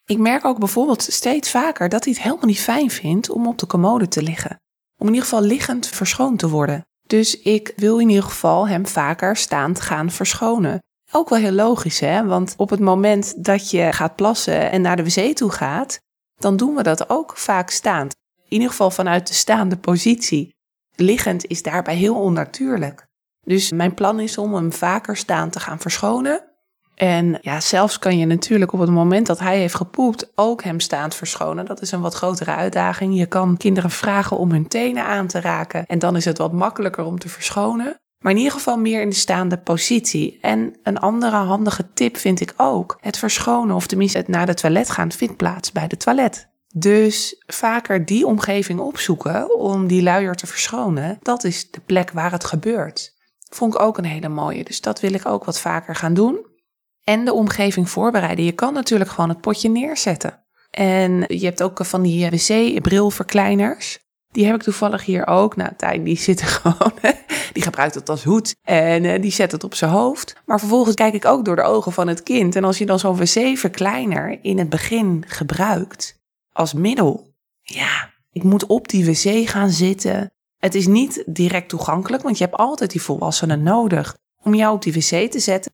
Ik 0.04 0.18
merk 0.18 0.44
ook 0.44 0.58
bijvoorbeeld 0.58 1.02
steeds 1.02 1.50
vaker 1.50 1.88
dat 1.88 2.04
hij 2.04 2.12
het 2.12 2.22
helemaal 2.22 2.46
niet 2.46 2.60
fijn 2.60 2.90
vindt 2.90 3.30
om 3.30 3.46
op 3.46 3.58
de 3.58 3.66
commode 3.66 4.08
te 4.08 4.22
liggen. 4.22 4.60
Om 5.00 5.06
in 5.06 5.12
ieder 5.14 5.28
geval 5.28 5.42
liggend 5.42 5.86
verschoond 5.86 6.38
te 6.38 6.48
worden. 6.48 6.84
Dus 7.06 7.40
ik 7.40 7.72
wil 7.76 7.98
in 7.98 8.08
ieder 8.08 8.24
geval 8.24 8.68
hem 8.68 8.86
vaker 8.86 9.36
staand 9.36 9.80
gaan 9.80 10.10
verschonen. 10.10 10.78
Ook 11.12 11.28
wel 11.28 11.38
heel 11.38 11.52
logisch, 11.52 12.00
hè? 12.00 12.24
Want 12.24 12.54
op 12.56 12.70
het 12.70 12.80
moment 12.80 13.44
dat 13.44 13.70
je 13.70 13.92
gaat 13.92 14.16
plassen 14.16 14.70
en 14.70 14.80
naar 14.80 14.96
de 14.96 15.04
wc 15.04 15.36
toe 15.36 15.50
gaat, 15.50 15.98
dan 16.40 16.56
doen 16.56 16.74
we 16.74 16.82
dat 16.82 17.10
ook 17.10 17.36
vaak 17.36 17.70
staand. 17.70 18.14
In 18.44 18.52
ieder 18.52 18.68
geval 18.68 18.90
vanuit 18.90 19.26
de 19.26 19.34
staande 19.34 19.76
positie. 19.76 20.54
Liggend 20.96 21.46
is 21.46 21.62
daarbij 21.62 21.96
heel 21.96 22.14
onnatuurlijk. 22.14 23.06
Dus 23.40 23.72
mijn 23.72 23.94
plan 23.94 24.20
is 24.20 24.38
om 24.38 24.54
hem 24.54 24.72
vaker 24.72 25.16
staand 25.16 25.52
te 25.52 25.60
gaan 25.60 25.80
verschonen. 25.80 26.49
En 27.00 27.38
ja, 27.40 27.60
zelfs 27.60 27.98
kan 27.98 28.18
je 28.18 28.26
natuurlijk 28.26 28.72
op 28.72 28.80
het 28.80 28.90
moment 28.90 29.26
dat 29.26 29.38
hij 29.38 29.58
heeft 29.58 29.74
gepoept 29.74 30.32
ook 30.34 30.62
hem 30.62 30.80
staand 30.80 31.14
verschonen. 31.14 31.66
Dat 31.66 31.80
is 31.80 31.92
een 31.92 32.00
wat 32.00 32.14
grotere 32.14 32.54
uitdaging. 32.54 33.18
Je 33.18 33.26
kan 33.26 33.56
kinderen 33.56 33.90
vragen 33.90 34.36
om 34.36 34.50
hun 34.50 34.68
tenen 34.68 35.04
aan 35.04 35.26
te 35.26 35.40
raken 35.40 35.86
en 35.86 35.98
dan 35.98 36.16
is 36.16 36.24
het 36.24 36.38
wat 36.38 36.52
makkelijker 36.52 37.04
om 37.04 37.18
te 37.18 37.28
verschonen. 37.28 38.00
Maar 38.18 38.32
in 38.32 38.38
ieder 38.38 38.52
geval 38.52 38.78
meer 38.78 39.00
in 39.00 39.08
de 39.08 39.14
staande 39.14 39.58
positie. 39.58 40.38
En 40.40 40.78
een 40.82 40.98
andere 40.98 41.36
handige 41.36 41.92
tip 41.94 42.16
vind 42.16 42.40
ik 42.40 42.54
ook. 42.56 42.98
Het 43.00 43.18
verschonen 43.18 43.76
of 43.76 43.86
tenminste 43.86 44.18
het 44.18 44.28
naar 44.28 44.46
de 44.46 44.54
toilet 44.54 44.90
gaan 44.90 45.12
vindt 45.12 45.36
plaats 45.36 45.72
bij 45.72 45.86
de 45.88 45.96
toilet. 45.96 46.48
Dus 46.74 47.42
vaker 47.46 48.04
die 48.04 48.26
omgeving 48.26 48.80
opzoeken 48.80 49.58
om 49.58 49.86
die 49.86 50.02
luier 50.02 50.34
te 50.34 50.46
verschonen. 50.46 51.18
Dat 51.22 51.44
is 51.44 51.70
de 51.70 51.80
plek 51.86 52.10
waar 52.10 52.32
het 52.32 52.44
gebeurt. 52.44 53.14
Vond 53.50 53.74
ik 53.74 53.80
ook 53.80 53.98
een 53.98 54.04
hele 54.04 54.28
mooie. 54.28 54.64
Dus 54.64 54.80
dat 54.80 55.00
wil 55.00 55.12
ik 55.12 55.26
ook 55.26 55.44
wat 55.44 55.60
vaker 55.60 55.94
gaan 55.94 56.14
doen 56.14 56.48
en 57.04 57.24
de 57.24 57.32
omgeving 57.32 57.90
voorbereiden. 57.90 58.44
Je 58.44 58.52
kan 58.52 58.74
natuurlijk 58.74 59.10
gewoon 59.10 59.28
het 59.28 59.40
potje 59.40 59.68
neerzetten. 59.68 60.44
En 60.70 61.24
je 61.26 61.44
hebt 61.44 61.62
ook 61.62 61.84
van 61.84 62.02
die 62.02 62.30
wc-brilverkleiners. 62.30 63.98
Die 64.30 64.46
heb 64.46 64.54
ik 64.54 64.62
toevallig 64.62 65.04
hier 65.04 65.26
ook. 65.26 65.56
Nou, 65.56 65.70
Tijn, 65.76 66.04
die 66.04 66.18
zitten 66.18 66.46
gewoon 66.56 66.92
Die 67.52 67.62
gebruikt 67.62 67.94
het 67.94 68.08
als 68.08 68.24
hoed 68.24 68.56
en 68.62 69.04
eh, 69.04 69.22
die 69.22 69.32
zet 69.32 69.52
het 69.52 69.64
op 69.64 69.74
zijn 69.74 69.90
hoofd. 69.90 70.36
Maar 70.44 70.58
vervolgens 70.58 70.94
kijk 70.94 71.14
ik 71.14 71.24
ook 71.24 71.44
door 71.44 71.56
de 71.56 71.62
ogen 71.62 71.92
van 71.92 72.08
het 72.08 72.22
kind. 72.22 72.56
En 72.56 72.64
als 72.64 72.78
je 72.78 72.86
dan 72.86 72.98
zo'n 72.98 73.16
wc-verkleiner 73.16 74.38
in 74.42 74.58
het 74.58 74.68
begin 74.68 75.24
gebruikt 75.26 76.18
als 76.52 76.72
middel, 76.72 77.34
ja, 77.62 78.10
ik 78.32 78.42
moet 78.42 78.66
op 78.66 78.88
die 78.88 79.04
wc 79.04 79.48
gaan 79.48 79.70
zitten. 79.70 80.32
Het 80.58 80.74
is 80.74 80.86
niet 80.86 81.22
direct 81.26 81.68
toegankelijk, 81.68 82.22
want 82.22 82.38
je 82.38 82.44
hebt 82.44 82.56
altijd 82.56 82.90
die 82.90 83.02
volwassenen 83.02 83.62
nodig 83.62 84.16
om 84.42 84.54
jou 84.54 84.74
op 84.74 84.82
die 84.82 84.92
wc 84.92 85.30
te 85.30 85.38
zetten. 85.38 85.72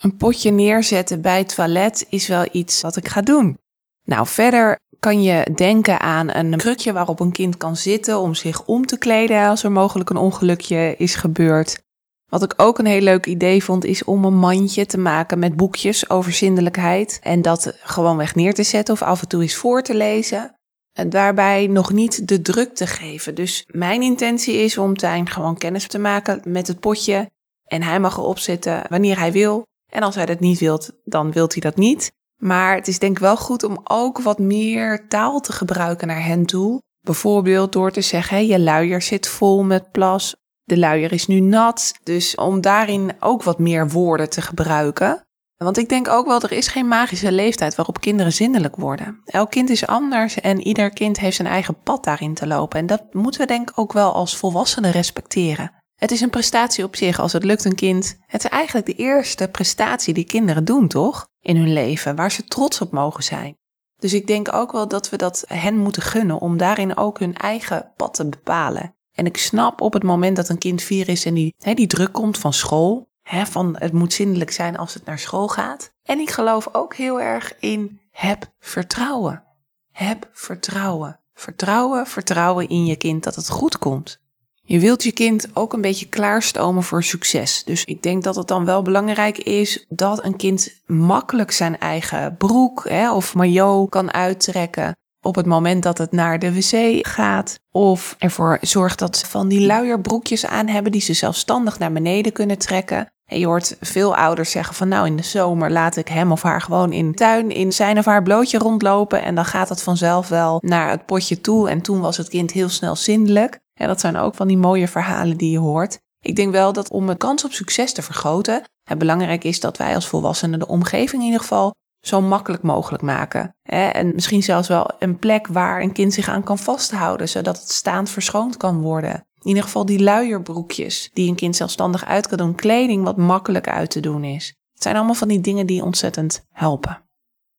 Een 0.00 0.16
potje 0.16 0.50
neerzetten 0.50 1.20
bij 1.20 1.38
het 1.38 1.54
toilet 1.54 2.06
is 2.08 2.28
wel 2.28 2.48
iets 2.52 2.80
wat 2.80 2.96
ik 2.96 3.08
ga 3.08 3.20
doen. 3.20 3.58
Nou, 4.04 4.26
verder 4.26 4.78
kan 4.98 5.22
je 5.22 5.46
denken 5.54 6.00
aan 6.00 6.34
een 6.34 6.56
krukje 6.56 6.92
waarop 6.92 7.20
een 7.20 7.32
kind 7.32 7.56
kan 7.56 7.76
zitten 7.76 8.18
om 8.18 8.34
zich 8.34 8.64
om 8.64 8.86
te 8.86 8.98
kleden 8.98 9.48
als 9.48 9.62
er 9.62 9.72
mogelijk 9.72 10.10
een 10.10 10.16
ongelukje 10.16 10.94
is 10.98 11.14
gebeurd. 11.14 11.84
Wat 12.26 12.42
ik 12.42 12.54
ook 12.56 12.78
een 12.78 12.86
heel 12.86 13.00
leuk 13.00 13.26
idee 13.26 13.64
vond, 13.64 13.84
is 13.84 14.04
om 14.04 14.24
een 14.24 14.38
mandje 14.38 14.86
te 14.86 14.98
maken 14.98 15.38
met 15.38 15.56
boekjes 15.56 16.10
over 16.10 16.32
zindelijkheid 16.32 17.18
en 17.22 17.42
dat 17.42 17.72
gewoon 17.80 18.16
weg 18.16 18.34
neer 18.34 18.54
te 18.54 18.62
zetten 18.62 18.94
of 18.94 19.02
af 19.02 19.20
en 19.20 19.28
toe 19.28 19.42
eens 19.42 19.54
voor 19.54 19.82
te 19.82 19.94
lezen. 19.94 20.54
En 20.92 21.10
daarbij 21.10 21.66
nog 21.66 21.92
niet 21.92 22.28
de 22.28 22.42
druk 22.42 22.74
te 22.74 22.86
geven. 22.86 23.34
Dus 23.34 23.64
mijn 23.66 24.02
intentie 24.02 24.54
is 24.54 24.78
om 24.78 24.96
Tijn 24.96 25.28
gewoon 25.28 25.58
kennis 25.58 25.86
te 25.86 25.98
maken 25.98 26.40
met 26.44 26.66
het 26.66 26.80
potje. 26.80 27.30
En 27.64 27.82
hij 27.82 28.00
mag 28.00 28.16
erop 28.16 28.38
zitten 28.38 28.82
wanneer 28.88 29.18
hij 29.18 29.32
wil. 29.32 29.64
En 29.96 30.02
als 30.02 30.14
hij 30.14 30.26
dat 30.26 30.40
niet 30.40 30.58
wilt, 30.58 30.92
dan 31.04 31.32
wilt 31.32 31.52
hij 31.52 31.60
dat 31.60 31.76
niet. 31.76 32.12
Maar 32.36 32.74
het 32.74 32.88
is 32.88 32.98
denk 32.98 33.12
ik 33.16 33.22
wel 33.22 33.36
goed 33.36 33.62
om 33.62 33.80
ook 33.84 34.20
wat 34.20 34.38
meer 34.38 35.08
taal 35.08 35.40
te 35.40 35.52
gebruiken 35.52 36.06
naar 36.06 36.24
hen 36.24 36.46
toe. 36.46 36.82
Bijvoorbeeld 37.00 37.72
door 37.72 37.90
te 37.90 38.00
zeggen, 38.00 38.46
je 38.46 38.60
luier 38.60 39.02
zit 39.02 39.28
vol 39.28 39.64
met 39.64 39.92
plas. 39.92 40.36
De 40.64 40.78
luier 40.78 41.12
is 41.12 41.26
nu 41.26 41.40
nat. 41.40 41.94
Dus 42.02 42.34
om 42.34 42.60
daarin 42.60 43.12
ook 43.20 43.42
wat 43.42 43.58
meer 43.58 43.88
woorden 43.88 44.30
te 44.30 44.42
gebruiken. 44.42 45.22
Want 45.56 45.78
ik 45.78 45.88
denk 45.88 46.08
ook 46.08 46.26
wel, 46.26 46.40
er 46.40 46.52
is 46.52 46.68
geen 46.68 46.88
magische 46.88 47.32
leeftijd 47.32 47.74
waarop 47.74 48.00
kinderen 48.00 48.32
zindelijk 48.32 48.76
worden. 48.76 49.20
Elk 49.24 49.50
kind 49.50 49.70
is 49.70 49.86
anders 49.86 50.40
en 50.40 50.60
ieder 50.60 50.90
kind 50.90 51.20
heeft 51.20 51.36
zijn 51.36 51.48
eigen 51.48 51.82
pad 51.82 52.04
daarin 52.04 52.34
te 52.34 52.46
lopen. 52.46 52.78
En 52.78 52.86
dat 52.86 53.02
moeten 53.12 53.40
we 53.40 53.46
denk 53.46 53.70
ik 53.70 53.78
ook 53.78 53.92
wel 53.92 54.12
als 54.12 54.36
volwassenen 54.36 54.90
respecteren. 54.90 55.84
Het 55.96 56.10
is 56.10 56.20
een 56.20 56.30
prestatie 56.30 56.84
op 56.84 56.96
zich 56.96 57.18
als 57.18 57.32
het 57.32 57.44
lukt 57.44 57.64
een 57.64 57.74
kind. 57.74 58.18
Het 58.26 58.44
is 58.44 58.50
eigenlijk 58.50 58.86
de 58.86 58.94
eerste 58.94 59.48
prestatie 59.48 60.14
die 60.14 60.24
kinderen 60.24 60.64
doen, 60.64 60.88
toch? 60.88 61.28
In 61.40 61.56
hun 61.56 61.72
leven, 61.72 62.16
waar 62.16 62.32
ze 62.32 62.44
trots 62.44 62.80
op 62.80 62.92
mogen 62.92 63.22
zijn. 63.24 63.56
Dus 63.98 64.12
ik 64.12 64.26
denk 64.26 64.52
ook 64.52 64.72
wel 64.72 64.88
dat 64.88 65.10
we 65.10 65.16
dat 65.16 65.44
hen 65.46 65.78
moeten 65.78 66.02
gunnen 66.02 66.38
om 66.38 66.56
daarin 66.56 66.96
ook 66.96 67.18
hun 67.18 67.34
eigen 67.34 67.92
pad 67.96 68.14
te 68.14 68.28
bepalen. 68.28 68.96
En 69.12 69.26
ik 69.26 69.36
snap 69.36 69.80
op 69.80 69.92
het 69.92 70.02
moment 70.02 70.36
dat 70.36 70.48
een 70.48 70.58
kind 70.58 70.82
vier 70.82 71.08
is 71.08 71.24
en 71.24 71.34
die, 71.34 71.54
die 71.74 71.86
druk 71.86 72.12
komt 72.12 72.38
van 72.38 72.52
school, 72.52 73.08
hè, 73.22 73.46
van 73.46 73.76
het 73.78 73.92
moet 73.92 74.12
zindelijk 74.12 74.50
zijn 74.50 74.76
als 74.76 74.94
het 74.94 75.04
naar 75.04 75.18
school 75.18 75.48
gaat. 75.48 75.92
En 76.02 76.18
ik 76.18 76.30
geloof 76.30 76.68
ook 76.72 76.94
heel 76.94 77.20
erg 77.20 77.54
in 77.58 78.00
heb 78.10 78.52
vertrouwen. 78.58 79.44
Heb 79.92 80.28
vertrouwen. 80.32 81.20
Vertrouwen, 81.34 82.06
vertrouwen 82.06 82.68
in 82.68 82.86
je 82.86 82.96
kind 82.96 83.24
dat 83.24 83.34
het 83.34 83.50
goed 83.50 83.78
komt. 83.78 84.24
Je 84.68 84.80
wilt 84.80 85.02
je 85.02 85.12
kind 85.12 85.48
ook 85.54 85.72
een 85.72 85.80
beetje 85.80 86.08
klaarstomen 86.08 86.82
voor 86.82 87.02
succes. 87.02 87.64
Dus 87.64 87.84
ik 87.84 88.02
denk 88.02 88.22
dat 88.22 88.36
het 88.36 88.48
dan 88.48 88.64
wel 88.64 88.82
belangrijk 88.82 89.38
is 89.38 89.86
dat 89.88 90.24
een 90.24 90.36
kind 90.36 90.80
makkelijk 90.86 91.50
zijn 91.50 91.78
eigen 91.78 92.36
broek 92.36 92.88
hè, 92.88 93.12
of 93.12 93.34
maillot 93.34 93.90
kan 93.90 94.12
uittrekken 94.12 94.96
op 95.26 95.34
het 95.34 95.46
moment 95.46 95.82
dat 95.82 95.98
het 95.98 96.12
naar 96.12 96.38
de 96.38 96.52
wc 96.52 97.06
gaat. 97.06 97.60
Of 97.70 98.14
ervoor 98.18 98.58
zorgt 98.60 98.98
dat 98.98 99.16
ze 99.16 99.26
van 99.26 99.48
die 99.48 99.66
luierbroekjes 99.66 100.46
aan 100.46 100.68
hebben 100.68 100.92
die 100.92 101.00
ze 101.00 101.12
zelfstandig 101.12 101.78
naar 101.78 101.92
beneden 101.92 102.32
kunnen 102.32 102.58
trekken. 102.58 103.10
Je 103.28 103.46
hoort 103.46 103.76
veel 103.80 104.16
ouders 104.16 104.50
zeggen 104.50 104.74
van 104.74 104.88
nou 104.88 105.06
in 105.06 105.16
de 105.16 105.22
zomer 105.22 105.70
laat 105.70 105.96
ik 105.96 106.08
hem 106.08 106.32
of 106.32 106.42
haar 106.42 106.60
gewoon 106.60 106.92
in 106.92 107.14
tuin 107.14 107.50
in 107.50 107.72
zijn 107.72 107.98
of 107.98 108.04
haar 108.04 108.22
blootje 108.22 108.58
rondlopen 108.58 109.22
en 109.22 109.34
dan 109.34 109.44
gaat 109.44 109.68
het 109.68 109.82
vanzelf 109.82 110.28
wel 110.28 110.58
naar 110.62 110.90
het 110.90 111.06
potje 111.06 111.40
toe 111.40 111.70
en 111.70 111.82
toen 111.82 112.00
was 112.00 112.16
het 112.16 112.28
kind 112.28 112.52
heel 112.52 112.68
snel 112.68 112.96
zindelijk. 112.96 113.60
Dat 113.74 114.00
zijn 114.00 114.16
ook 114.16 114.34
van 114.34 114.48
die 114.48 114.56
mooie 114.56 114.88
verhalen 114.88 115.36
die 115.36 115.50
je 115.50 115.58
hoort. 115.58 115.98
Ik 116.20 116.36
denk 116.36 116.52
wel 116.52 116.72
dat 116.72 116.90
om 116.90 117.06
de 117.06 117.16
kans 117.16 117.44
op 117.44 117.52
succes 117.52 117.92
te 117.92 118.02
vergroten, 118.02 118.62
het 118.82 118.98
belangrijk 118.98 119.44
is 119.44 119.60
dat 119.60 119.76
wij 119.76 119.94
als 119.94 120.06
volwassenen 120.06 120.58
de 120.58 120.66
omgeving 120.66 121.20
in 121.22 121.26
ieder 121.26 121.40
geval 121.40 121.74
zo 122.06 122.20
makkelijk 122.20 122.62
mogelijk 122.62 123.02
maken. 123.02 123.56
En 123.62 124.14
misschien 124.14 124.42
zelfs 124.42 124.68
wel 124.68 124.90
een 124.98 125.18
plek 125.18 125.46
waar 125.46 125.80
een 125.80 125.92
kind 125.92 126.14
zich 126.14 126.28
aan 126.28 126.42
kan 126.42 126.58
vasthouden, 126.58 127.28
zodat 127.28 127.58
het 127.58 127.70
staand 127.70 128.10
verschoond 128.10 128.56
kan 128.56 128.80
worden. 128.80 129.25
In 129.46 129.52
ieder 129.52 129.64
geval 129.64 129.86
die 129.86 130.02
luierbroekjes 130.02 131.10
die 131.12 131.28
een 131.28 131.34
kind 131.34 131.56
zelfstandig 131.56 132.04
uit 132.04 132.26
kan 132.26 132.38
doen, 132.38 132.54
kleding 132.54 133.04
wat 133.04 133.16
makkelijk 133.16 133.68
uit 133.68 133.90
te 133.90 134.00
doen 134.00 134.24
is. 134.24 134.54
Het 134.72 134.82
zijn 134.82 134.96
allemaal 134.96 135.14
van 135.14 135.28
die 135.28 135.40
dingen 135.40 135.66
die 135.66 135.84
ontzettend 135.84 136.44
helpen. 136.52 137.04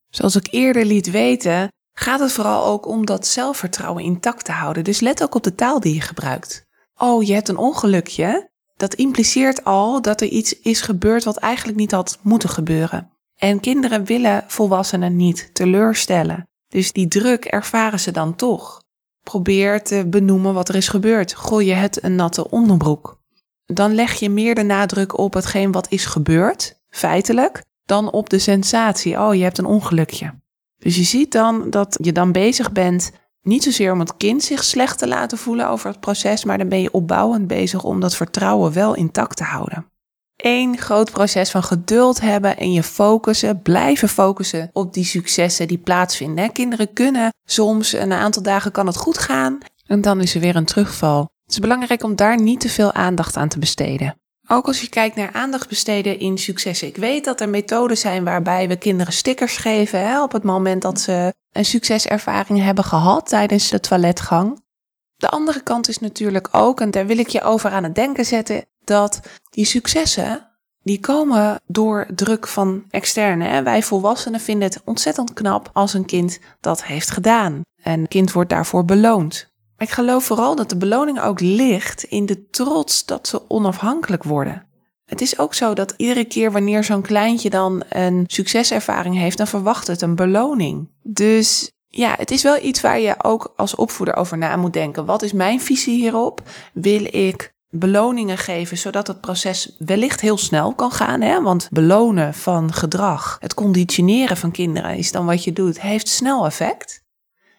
Zoals 0.09 0.35
ik 0.35 0.47
eerder 0.51 0.85
liet 0.85 1.11
weten, 1.11 1.71
gaat 1.93 2.19
het 2.19 2.31
vooral 2.31 2.65
ook 2.65 2.87
om 2.87 3.05
dat 3.05 3.27
zelfvertrouwen 3.27 4.03
intact 4.03 4.45
te 4.45 4.51
houden. 4.51 4.83
Dus 4.83 4.99
let 4.99 5.23
ook 5.23 5.35
op 5.35 5.43
de 5.43 5.55
taal 5.55 5.79
die 5.79 5.93
je 5.93 6.01
gebruikt. 6.01 6.65
Oh, 6.97 7.23
je 7.23 7.33
hebt 7.33 7.49
een 7.49 7.57
ongelukje. 7.57 8.49
Dat 8.75 8.93
impliceert 8.93 9.63
al 9.63 10.01
dat 10.01 10.21
er 10.21 10.27
iets 10.27 10.59
is 10.59 10.81
gebeurd 10.81 11.23
wat 11.23 11.37
eigenlijk 11.37 11.77
niet 11.77 11.91
had 11.91 12.19
moeten 12.21 12.49
gebeuren. 12.49 13.11
En 13.35 13.59
kinderen 13.59 14.05
willen 14.05 14.43
volwassenen 14.47 15.15
niet 15.15 15.49
teleurstellen. 15.53 16.47
Dus 16.67 16.91
die 16.91 17.07
druk 17.07 17.45
ervaren 17.45 17.99
ze 17.99 18.11
dan 18.11 18.35
toch. 18.35 18.85
Probeer 19.27 19.83
te 19.83 20.05
benoemen 20.09 20.53
wat 20.53 20.69
er 20.69 20.75
is 20.75 20.87
gebeurd. 20.87 21.35
Gooi 21.35 21.65
je 21.65 21.73
het 21.73 22.03
een 22.03 22.15
natte 22.15 22.49
onderbroek. 22.49 23.19
Dan 23.65 23.95
leg 23.95 24.13
je 24.13 24.29
meer 24.29 24.55
de 24.55 24.63
nadruk 24.63 25.17
op 25.17 25.33
hetgeen 25.33 25.71
wat 25.71 25.91
is 25.91 26.05
gebeurd, 26.05 26.81
feitelijk, 26.89 27.63
dan 27.85 28.11
op 28.11 28.29
de 28.29 28.39
sensatie. 28.39 29.19
Oh, 29.19 29.35
je 29.35 29.43
hebt 29.43 29.57
een 29.57 29.65
ongelukje. 29.65 30.33
Dus 30.77 30.95
je 30.95 31.03
ziet 31.03 31.31
dan 31.31 31.69
dat 31.69 31.97
je 32.01 32.11
dan 32.11 32.31
bezig 32.31 32.71
bent, 32.71 33.11
niet 33.41 33.63
zozeer 33.63 33.91
om 33.91 33.99
het 33.99 34.17
kind 34.17 34.43
zich 34.43 34.63
slecht 34.63 34.97
te 34.97 35.07
laten 35.07 35.37
voelen 35.37 35.69
over 35.69 35.89
het 35.89 35.99
proces, 35.99 36.43
maar 36.43 36.57
dan 36.57 36.69
ben 36.69 36.81
je 36.81 36.91
opbouwend 36.91 37.47
bezig 37.47 37.83
om 37.83 37.99
dat 37.99 38.15
vertrouwen 38.15 38.73
wel 38.73 38.95
intact 38.95 39.37
te 39.37 39.43
houden. 39.43 39.85
Eén 40.37 40.77
groot 40.77 41.11
proces 41.11 41.51
van 41.51 41.63
geduld 41.63 42.21
hebben 42.21 42.57
en 42.57 42.71
je 42.71 42.83
focussen, 42.83 43.61
blijven 43.61 44.09
focussen 44.09 44.69
op 44.73 44.93
die 44.93 45.05
successen 45.05 45.67
die 45.67 45.77
plaatsvinden. 45.77 46.51
Kinderen 46.51 46.93
kunnen 46.93 47.33
soms 47.45 47.93
een 47.93 48.13
aantal 48.13 48.41
dagen 48.41 48.71
kan 48.71 48.87
het 48.87 48.97
goed 48.97 49.17
gaan 49.17 49.57
en 49.85 50.01
dan 50.01 50.21
is 50.21 50.35
er 50.35 50.41
weer 50.41 50.55
een 50.55 50.65
terugval. 50.65 51.19
Het 51.19 51.51
is 51.51 51.59
belangrijk 51.59 52.03
om 52.03 52.15
daar 52.15 52.41
niet 52.41 52.59
te 52.59 52.69
veel 52.69 52.93
aandacht 52.93 53.37
aan 53.37 53.47
te 53.47 53.59
besteden. 53.59 54.15
Ook 54.47 54.67
als 54.67 54.81
je 54.81 54.89
kijkt 54.89 55.15
naar 55.15 55.33
aandacht 55.33 55.69
besteden 55.69 56.19
in 56.19 56.37
successen. 56.37 56.87
Ik 56.87 56.97
weet 56.97 57.25
dat 57.25 57.41
er 57.41 57.49
methoden 57.49 57.97
zijn 57.97 58.23
waarbij 58.23 58.67
we 58.67 58.75
kinderen 58.75 59.13
stickers 59.13 59.57
geven 59.57 59.99
hè, 59.99 60.23
op 60.23 60.31
het 60.31 60.43
moment 60.43 60.81
dat 60.81 60.99
ze 60.99 61.33
een 61.51 61.65
succeservaring 61.65 62.61
hebben 62.61 62.83
gehad 62.83 63.27
tijdens 63.27 63.69
de 63.69 63.79
toiletgang. 63.79 64.65
De 65.15 65.29
andere 65.29 65.61
kant 65.61 65.87
is 65.87 65.99
natuurlijk 65.99 66.47
ook, 66.51 66.81
en 66.81 66.91
daar 66.91 67.05
wil 67.05 67.17
ik 67.17 67.27
je 67.27 67.41
over 67.41 67.69
aan 67.71 67.83
het 67.83 67.95
denken 67.95 68.25
zetten, 68.25 68.65
dat 68.87 69.19
die 69.49 69.65
successen, 69.65 70.47
die 70.83 70.99
komen 70.99 71.59
door 71.67 72.07
druk 72.15 72.47
van 72.47 72.83
externe. 72.89 73.63
Wij 73.63 73.83
volwassenen 73.83 74.39
vinden 74.39 74.67
het 74.67 74.81
ontzettend 74.85 75.33
knap 75.33 75.69
als 75.73 75.93
een 75.93 76.05
kind 76.05 76.39
dat 76.59 76.83
heeft 76.83 77.11
gedaan. 77.11 77.61
En 77.83 77.99
een 77.99 78.07
kind 78.07 78.31
wordt 78.31 78.49
daarvoor 78.49 78.85
beloond. 78.85 79.55
Ik 79.77 79.89
geloof 79.89 80.23
vooral 80.23 80.55
dat 80.55 80.69
de 80.69 80.77
beloning 80.77 81.21
ook 81.21 81.39
ligt 81.39 82.03
in 82.03 82.25
de 82.25 82.49
trots 82.49 83.05
dat 83.05 83.27
ze 83.27 83.49
onafhankelijk 83.49 84.23
worden. 84.23 84.65
Het 85.05 85.21
is 85.21 85.39
ook 85.39 85.53
zo 85.53 85.73
dat 85.73 85.93
iedere 85.97 86.25
keer 86.25 86.51
wanneer 86.51 86.83
zo'n 86.83 87.01
kleintje 87.01 87.49
dan 87.49 87.83
een 87.89 88.23
succeservaring 88.27 89.15
heeft, 89.15 89.37
dan 89.37 89.47
verwacht 89.47 89.87
het 89.87 90.01
een 90.01 90.15
beloning. 90.15 90.89
Dus 91.03 91.71
ja, 91.87 92.15
het 92.17 92.31
is 92.31 92.43
wel 92.43 92.63
iets 92.63 92.81
waar 92.81 92.99
je 92.99 93.23
ook 93.23 93.53
als 93.55 93.75
opvoeder 93.75 94.15
over 94.15 94.37
na 94.37 94.55
moet 94.55 94.73
denken. 94.73 95.05
Wat 95.05 95.21
is 95.21 95.33
mijn 95.33 95.61
visie 95.61 95.95
hierop? 95.95 96.41
Wil 96.73 97.07
ik 97.11 97.55
beloningen 97.79 98.37
geven, 98.37 98.77
zodat 98.77 99.07
het 99.07 99.21
proces 99.21 99.75
wellicht 99.77 100.21
heel 100.21 100.37
snel 100.37 100.73
kan 100.73 100.91
gaan. 100.91 101.21
Hè? 101.21 101.41
Want 101.41 101.67
belonen 101.71 102.33
van 102.33 102.73
gedrag, 102.73 103.37
het 103.39 103.53
conditioneren 103.53 104.37
van 104.37 104.51
kinderen 104.51 104.95
is 104.95 105.11
dan 105.11 105.25
wat 105.25 105.43
je 105.43 105.53
doet, 105.53 105.81
heeft 105.81 106.07
snel 106.07 106.45
effect. 106.45 107.05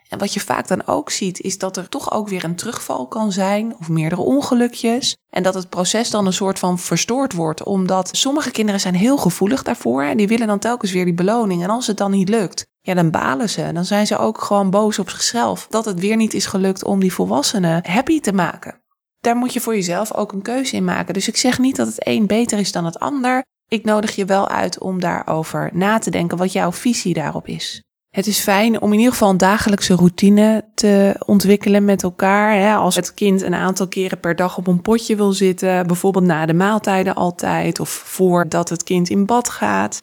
En 0.09 0.19
wat 0.19 0.35
je 0.35 0.41
vaak 0.41 0.69
dan 0.69 0.87
ook 0.87 1.11
ziet, 1.11 1.41
is 1.41 1.59
dat 1.59 1.77
er 1.77 1.89
toch 1.89 2.13
ook 2.13 2.29
weer 2.29 2.45
een 2.45 2.57
terugval 2.57 3.07
kan 3.07 3.33
zijn 3.33 3.77
of 3.79 3.89
meerdere 3.89 4.21
ongelukjes. 4.21 5.17
En 5.31 5.43
dat 5.43 5.55
het 5.55 5.69
proces 5.69 6.11
dan 6.11 6.27
een 6.27 6.33
soort 6.33 6.59
van 6.59 6.79
verstoord 6.79 7.33
wordt, 7.33 7.63
omdat 7.63 8.09
sommige 8.13 8.51
kinderen 8.51 8.81
zijn 8.81 8.95
heel 8.95 9.17
gevoelig 9.17 9.63
daarvoor 9.63 10.03
en 10.03 10.17
die 10.17 10.29
willen 10.29 10.47
dan 10.47 10.59
telkens 10.59 10.93
weer 10.93 11.05
die 11.05 11.15
beloning. 11.15 11.63
En 11.63 11.71
als 11.71 11.87
het 11.87 11.97
dan 11.97 12.11
niet 12.11 12.29
lukt, 12.29 12.67
ja, 12.81 12.95
dan 12.95 13.11
balen 13.11 13.51
ze. 13.51 13.73
Dan 13.73 13.85
zijn 13.85 14.07
ze 14.07 14.19
ook 14.19 14.41
gewoon 14.41 14.71
boos 14.71 14.99
op 14.99 15.11
zichzelf 15.11 15.67
dat 15.71 15.85
het 15.85 16.01
weer 16.01 16.17
niet 16.17 16.35
is 16.35 16.47
gelukt 16.47 16.85
om 16.85 17.01
die 17.01 17.13
volwassenen 17.13 17.83
happy 17.87 18.21
te 18.21 18.33
maken. 18.33 18.83
Daar 19.21 19.37
moet 19.37 19.53
je 19.53 19.61
voor 19.61 19.75
jezelf 19.75 20.15
ook 20.15 20.33
een 20.33 20.43
keuze 20.43 20.77
in 20.77 20.85
maken. 20.85 21.15
Dus 21.15 21.29
ik 21.29 21.37
zeg 21.37 21.59
niet 21.59 21.77
dat 21.77 21.87
het 21.87 22.07
een 22.07 22.27
beter 22.27 22.59
is 22.59 22.73
dan 22.73 22.85
het 22.85 22.99
ander. 22.99 23.45
Ik 23.69 23.85
nodig 23.85 24.17
je 24.17 24.25
wel 24.25 24.49
uit 24.49 24.79
om 24.79 25.01
daarover 25.01 25.71
na 25.73 25.99
te 25.99 26.11
denken 26.11 26.39
wat 26.39 26.53
jouw 26.53 26.73
visie 26.73 27.15
daarop 27.15 27.47
is. 27.47 27.83
Het 28.09 28.27
is 28.27 28.39
fijn 28.39 28.81
om 28.81 28.93
in 28.93 28.99
ieder 28.99 29.13
geval 29.13 29.31
een 29.31 29.37
dagelijkse 29.37 29.95
routine 29.95 30.65
te 30.75 31.17
ontwikkelen 31.27 31.85
met 31.85 32.03
elkaar. 32.03 32.77
Als 32.77 32.97
het 32.97 33.15
kind 33.15 33.43
een 33.43 33.55
aantal 33.55 33.89
keren 33.89 34.21
per 34.21 34.37
dag 34.37 34.59
op 34.59 34.67
een 34.67 34.83
potje 34.83 35.17
wil 35.17 35.33
zitten, 35.33 35.87
bijvoorbeeld 35.87 36.25
na 36.25 36.47
de 36.47 36.55
maaltijden 36.55 37.15
altijd 37.15 37.81
of 37.81 37.89
voordat 37.89 38.69
het 38.69 38.83
kind 38.83 39.09
in 39.09 39.27
bad 39.27 39.49
gaat. 39.49 40.03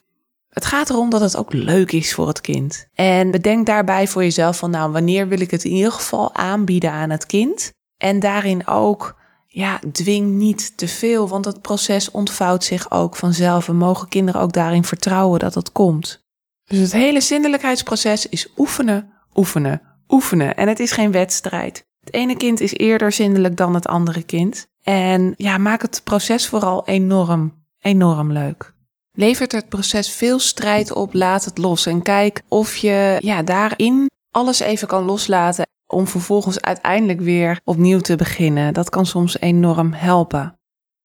Het 0.49 0.65
gaat 0.65 0.89
erom 0.89 1.09
dat 1.09 1.21
het 1.21 1.37
ook 1.37 1.53
leuk 1.53 1.91
is 1.91 2.13
voor 2.13 2.27
het 2.27 2.41
kind. 2.41 2.87
En 2.93 3.31
bedenk 3.31 3.65
daarbij 3.65 4.07
voor 4.07 4.23
jezelf 4.23 4.57
van 4.57 4.69
nou, 4.69 4.91
wanneer 4.91 5.27
wil 5.27 5.39
ik 5.39 5.51
het 5.51 5.63
in 5.63 5.71
ieder 5.71 5.91
geval 5.91 6.35
aanbieden 6.35 6.91
aan 6.91 7.09
het 7.09 7.25
kind? 7.25 7.73
En 7.97 8.19
daarin 8.19 8.67
ook, 8.67 9.15
ja, 9.47 9.79
dwing 9.91 10.31
niet 10.31 10.77
te 10.77 10.87
veel, 10.87 11.27
want 11.27 11.45
het 11.45 11.61
proces 11.61 12.11
ontvouwt 12.11 12.63
zich 12.63 12.91
ook 12.91 13.15
vanzelf. 13.15 13.65
We 13.65 13.73
mogen 13.73 14.07
kinderen 14.07 14.41
ook 14.41 14.53
daarin 14.53 14.83
vertrouwen 14.83 15.39
dat 15.39 15.55
het 15.55 15.71
komt. 15.71 16.23
Dus 16.65 16.79
het 16.79 16.91
hele 16.91 17.21
zindelijkheidsproces 17.21 18.29
is 18.29 18.47
oefenen, 18.57 19.09
oefenen, 19.35 19.81
oefenen. 20.07 20.55
En 20.55 20.67
het 20.67 20.79
is 20.79 20.91
geen 20.91 21.11
wedstrijd. 21.11 21.85
Het 21.99 22.13
ene 22.13 22.37
kind 22.37 22.59
is 22.59 22.73
eerder 22.73 23.11
zindelijk 23.11 23.57
dan 23.57 23.73
het 23.73 23.87
andere 23.87 24.23
kind. 24.23 24.67
En 24.83 25.33
ja, 25.37 25.57
maak 25.57 25.81
het 25.81 26.01
proces 26.03 26.47
vooral 26.47 26.87
enorm, 26.87 27.65
enorm 27.79 28.31
leuk. 28.31 28.73
Levert 29.11 29.51
het 29.51 29.69
proces 29.69 30.11
veel 30.11 30.39
strijd 30.39 30.91
op, 30.91 31.13
laat 31.13 31.45
het 31.45 31.57
los. 31.57 31.85
En 31.85 32.01
kijk 32.01 32.41
of 32.47 32.75
je 32.75 33.17
ja, 33.19 33.43
daarin 33.43 34.09
alles 34.35 34.59
even 34.59 34.87
kan 34.87 35.03
loslaten 35.03 35.67
om 35.87 36.07
vervolgens 36.07 36.61
uiteindelijk 36.61 37.19
weer 37.19 37.59
opnieuw 37.63 37.99
te 37.99 38.15
beginnen. 38.15 38.73
Dat 38.73 38.89
kan 38.89 39.05
soms 39.05 39.39
enorm 39.39 39.93
helpen. 39.93 40.59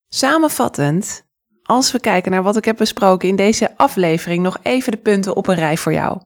Samenvattend, 0.09 1.25
als 1.63 1.91
we 1.91 1.99
kijken 1.99 2.31
naar 2.31 2.43
wat 2.43 2.57
ik 2.57 2.65
heb 2.65 2.77
besproken 2.77 3.29
in 3.29 3.35
deze 3.35 3.77
aflevering, 3.77 4.43
nog 4.43 4.57
even 4.61 4.91
de 4.91 4.97
punten 4.97 5.35
op 5.35 5.47
een 5.47 5.55
rij 5.55 5.77
voor 5.77 5.93
jou. 5.93 6.21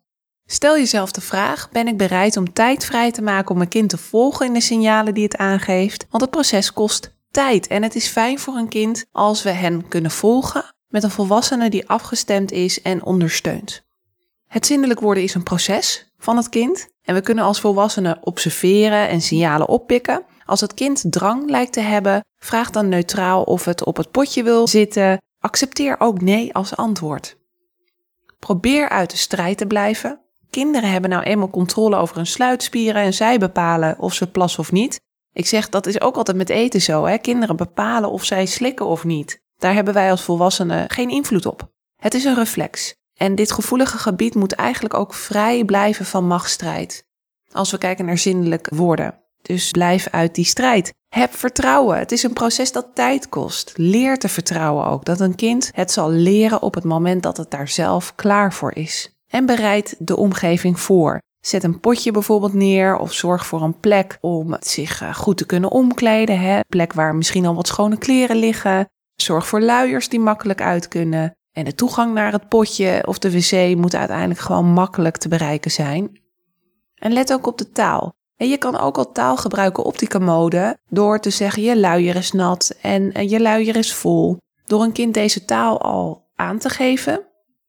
Stel 0.45 0.77
jezelf 0.77 1.11
de 1.11 1.21
vraag: 1.21 1.69
ben 1.71 1.87
ik 1.87 1.97
bereid 1.97 2.37
om 2.37 2.53
tijd 2.53 2.85
vrij 2.85 3.11
te 3.11 3.21
maken 3.21 3.51
om 3.51 3.57
mijn 3.57 3.69
kind 3.69 3.89
te 3.89 3.97
volgen 3.97 4.45
in 4.45 4.53
de 4.53 4.61
signalen 4.61 5.13
die 5.13 5.23
het 5.23 5.37
aangeeft? 5.37 6.05
Want 6.09 6.23
het 6.23 6.31
proces 6.31 6.73
kost 6.73 7.15
tijd 7.31 7.67
en 7.67 7.83
het 7.83 7.95
is 7.95 8.07
fijn 8.07 8.39
voor 8.39 8.55
een 8.55 8.69
kind 8.69 9.05
als 9.11 9.43
we 9.43 9.49
hen 9.49 9.87
kunnen 9.87 10.11
volgen 10.11 10.63
met 10.87 11.03
een 11.03 11.11
volwassene 11.11 11.69
die 11.69 11.89
afgestemd 11.89 12.51
is 12.51 12.81
en 12.81 13.03
ondersteunt. 13.03 13.85
Het 14.47 14.65
zindelijk 14.65 14.99
worden 14.99 15.23
is 15.23 15.33
een 15.33 15.43
proces 15.43 16.11
van 16.17 16.37
het 16.37 16.49
kind 16.49 16.87
en 17.01 17.13
we 17.13 17.21
kunnen 17.21 17.43
als 17.43 17.59
volwassenen 17.59 18.17
observeren 18.21 19.07
en 19.07 19.21
signalen 19.21 19.67
oppikken. 19.67 20.25
Als 20.45 20.61
het 20.61 20.73
kind 20.73 21.03
drang 21.09 21.49
lijkt 21.49 21.73
te 21.73 21.79
hebben, 21.79 22.25
vraag 22.37 22.69
dan 22.69 22.89
neutraal 22.89 23.43
of 23.43 23.65
het 23.65 23.83
op 23.83 23.97
het 23.97 24.11
potje 24.11 24.43
wil 24.43 24.67
zitten. 24.67 25.21
Accepteer 25.39 25.95
ook 25.99 26.21
nee 26.21 26.53
als 26.53 26.75
antwoord. 26.75 27.37
Probeer 28.39 28.89
uit 28.89 29.11
de 29.11 29.17
strijd 29.17 29.57
te 29.57 29.65
blijven. 29.65 30.19
Kinderen 30.49 30.91
hebben 30.91 31.09
nou 31.09 31.23
eenmaal 31.23 31.49
controle 31.49 31.95
over 31.95 32.15
hun 32.15 32.27
sluitspieren 32.27 33.01
en 33.01 33.13
zij 33.13 33.37
bepalen 33.37 33.99
of 33.99 34.13
ze 34.13 34.31
plassen 34.31 34.59
of 34.59 34.71
niet. 34.71 34.99
Ik 35.33 35.45
zeg 35.45 35.69
dat 35.69 35.85
is 35.85 36.01
ook 36.01 36.15
altijd 36.15 36.37
met 36.37 36.49
eten 36.49 36.81
zo. 36.81 37.05
Hè? 37.05 37.17
Kinderen 37.17 37.55
bepalen 37.55 38.11
of 38.11 38.23
zij 38.23 38.45
slikken 38.45 38.85
of 38.85 39.03
niet. 39.03 39.41
Daar 39.57 39.73
hebben 39.73 39.93
wij 39.93 40.11
als 40.11 40.21
volwassenen 40.21 40.89
geen 40.89 41.09
invloed 41.09 41.45
op. 41.45 41.69
Het 41.95 42.13
is 42.13 42.23
een 42.23 42.35
reflex. 42.35 42.95
En 43.15 43.35
dit 43.35 43.51
gevoelige 43.51 43.97
gebied 43.97 44.35
moet 44.35 44.53
eigenlijk 44.53 44.93
ook 44.93 45.13
vrij 45.13 45.63
blijven 45.63 46.05
van 46.05 46.27
machtsstrijd. 46.27 47.07
Als 47.51 47.71
we 47.71 47.77
kijken 47.77 48.05
naar 48.05 48.17
zinnelijk 48.17 48.69
woorden. 48.69 49.23
Dus 49.41 49.71
blijf 49.71 50.07
uit 50.11 50.35
die 50.35 50.45
strijd. 50.45 50.93
Heb 51.07 51.33
vertrouwen. 51.33 51.97
Het 51.97 52.11
is 52.11 52.23
een 52.23 52.33
proces 52.33 52.71
dat 52.71 52.87
tijd 52.93 53.29
kost. 53.29 53.73
Leer 53.75 54.17
te 54.17 54.29
vertrouwen 54.29 54.85
ook. 54.85 55.05
Dat 55.05 55.19
een 55.19 55.35
kind 55.35 55.69
het 55.73 55.91
zal 55.91 56.09
leren 56.09 56.61
op 56.61 56.73
het 56.73 56.83
moment 56.83 57.23
dat 57.23 57.37
het 57.37 57.51
daar 57.51 57.67
zelf 57.67 58.15
klaar 58.15 58.53
voor 58.53 58.75
is. 58.75 59.19
En 59.27 59.45
bereid 59.45 59.95
de 59.99 60.15
omgeving 60.15 60.79
voor. 60.79 61.21
Zet 61.39 61.63
een 61.63 61.79
potje 61.79 62.11
bijvoorbeeld 62.11 62.53
neer 62.53 62.97
of 62.97 63.13
zorg 63.13 63.45
voor 63.45 63.61
een 63.61 63.79
plek 63.79 64.17
om 64.21 64.55
zich 64.59 65.01
eh, 65.01 65.15
goed 65.15 65.37
te 65.37 65.45
kunnen 65.45 65.71
omkleden. 65.71 66.39
Hè? 66.39 66.59
Plek 66.67 66.93
waar 66.93 67.15
misschien 67.15 67.45
al 67.45 67.55
wat 67.55 67.67
schone 67.67 67.97
kleren 67.97 68.35
liggen. 68.35 68.89
Zorg 69.15 69.47
voor 69.47 69.61
luiers 69.61 70.09
die 70.09 70.19
makkelijk 70.19 70.61
uit 70.61 70.87
kunnen. 70.87 71.37
En 71.55 71.65
de 71.65 71.75
toegang 71.75 72.13
naar 72.13 72.31
het 72.31 72.47
potje 72.49 73.03
of 73.07 73.19
de 73.19 73.31
wc 73.31 73.77
moet 73.77 73.95
uiteindelijk 73.95 74.39
gewoon 74.39 74.65
makkelijk 74.65 75.17
te 75.17 75.27
bereiken 75.27 75.71
zijn. 75.71 76.19
En 76.95 77.13
let 77.13 77.33
ook 77.33 77.47
op 77.47 77.57
de 77.57 77.71
taal. 77.71 78.13
En 78.37 78.49
je 78.49 78.57
kan 78.57 78.79
ook 78.79 78.97
al 78.97 79.11
taal 79.11 79.37
gebruiken 79.37 79.83
op 79.83 79.99
die 79.99 80.07
commode 80.07 80.77
door 80.89 81.19
te 81.19 81.29
zeggen 81.29 81.63
je 81.63 81.79
luier 81.79 82.15
is 82.15 82.31
nat 82.31 82.75
en 82.81 83.29
je 83.29 83.41
luier 83.41 83.75
is 83.75 83.93
vol. 83.93 84.37
Door 84.65 84.83
een 84.83 84.91
kind 84.91 85.13
deze 85.13 85.45
taal 85.45 85.81
al 85.81 86.27
aan 86.35 86.57
te 86.57 86.69
geven, 86.69 87.25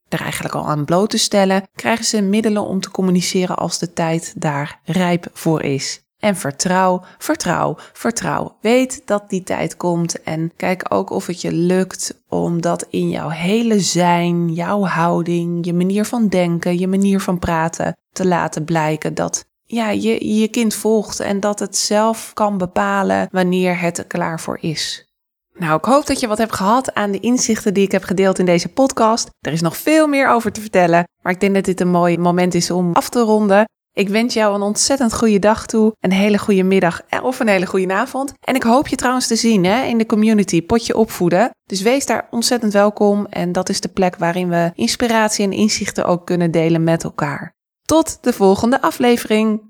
er 0.09 0.21
eigenlijk 0.21 0.55
al 0.55 0.67
aan 0.67 0.85
bloot 0.85 1.11
te 1.11 1.19
stellen, 1.19 1.63
krijgen 1.75 2.05
ze 2.05 2.21
middelen 2.21 2.67
om 2.67 2.81
te 2.81 2.91
communiceren 2.91 3.57
als 3.57 3.79
de 3.79 3.93
tijd 3.93 4.35
daar 4.37 4.81
rijp 4.85 5.29
voor 5.33 5.63
is. 5.63 6.06
En 6.27 6.37
vertrouw, 6.37 7.03
vertrouw, 7.19 7.77
vertrouw. 7.93 8.57
Weet 8.61 9.03
dat 9.05 9.31
die 9.31 9.43
tijd 9.43 9.77
komt 9.77 10.23
en 10.23 10.53
kijk 10.57 10.85
ook 10.89 11.11
of 11.11 11.27
het 11.27 11.41
je 11.41 11.53
lukt 11.53 12.23
om 12.29 12.61
dat 12.61 12.87
in 12.91 13.09
jouw 13.09 13.29
hele 13.29 13.81
zijn, 13.81 14.53
jouw 14.53 14.85
houding, 14.85 15.67
je 15.67 15.73
manier 15.73 16.05
van 16.05 16.29
denken, 16.29 16.79
je 16.79 16.89
manier 16.89 17.21
van 17.21 17.39
praten 17.39 17.97
te 18.13 18.27
laten 18.27 18.65
blijken 18.65 19.15
dat 19.15 19.45
ja, 19.65 19.91
je 19.91 20.39
je 20.39 20.49
kind 20.49 20.75
volgt 20.75 21.21
en 21.21 21.41
dat 21.41 21.59
het 21.59 21.77
zelf 21.77 22.31
kan 22.33 22.59
bepalen 22.59 23.29
wanneer 23.31 23.81
het 23.81 23.99
er 23.99 24.07
klaar 24.07 24.41
voor 24.41 24.59
is. 24.61 25.07
Nou, 25.55 25.77
ik 25.79 25.85
hoop 25.85 26.07
dat 26.07 26.21
je 26.21 26.27
wat 26.27 26.39
hebt 26.39 26.55
gehad 26.55 26.95
aan 26.95 27.11
de 27.11 27.21
inzichten 27.21 27.75
die 27.75 27.85
ik 27.85 27.93
heb 27.93 28.05
gedeeld 28.05 28.39
in 28.39 28.47
deze 28.47 28.69
podcast. 28.69 29.31
Er 29.41 29.53
is 29.53 29.61
nog 29.61 29.77
veel 29.77 30.07
meer 30.07 30.29
over 30.29 30.53
te 30.53 30.61
vertellen, 30.61 31.05
maar 31.23 31.33
ik 31.33 31.41
denk 31.41 31.55
dat 31.55 31.65
dit 31.65 31.81
een 31.81 31.89
mooi 31.89 32.19
moment 32.19 32.55
is 32.55 32.71
om 32.71 32.93
af 32.93 33.09
te 33.09 33.21
ronden. 33.21 33.65
Ik 33.97 34.09
wens 34.09 34.35
jou 34.35 34.55
een 34.55 34.63
ontzettend 34.63 35.15
goede 35.15 35.39
dag 35.39 35.67
toe, 35.67 35.93
een 36.01 36.13
hele 36.13 36.39
goede 36.39 36.63
middag 36.63 37.01
of 37.23 37.41
een 37.41 37.49
hele 37.49 37.67
goede 37.67 37.95
avond. 37.95 38.33
En 38.41 38.55
ik 38.55 38.63
hoop 38.63 38.89
je 38.89 38.97
trouwens 38.97 39.27
te 39.27 39.37
zien 39.37 39.65
hè, 39.65 39.85
in 39.85 39.99
de 39.99 40.07
community 40.07 40.63
Potje 40.63 40.97
Opvoeden. 40.97 41.51
Dus 41.65 41.83
wees 41.83 42.07
daar 42.07 42.27
ontzettend 42.31 42.73
welkom 42.73 43.27
en 43.27 43.53
dat 43.53 43.69
is 43.69 43.81
de 43.81 43.89
plek 43.89 44.17
waarin 44.17 44.49
we 44.49 44.71
inspiratie 44.75 45.45
en 45.45 45.53
inzichten 45.53 46.05
ook 46.05 46.27
kunnen 46.27 46.51
delen 46.51 46.85
met 46.85 47.05
elkaar. 47.05 47.55
Tot 47.83 48.19
de 48.21 48.33
volgende 48.33 48.81
aflevering. 48.81 49.61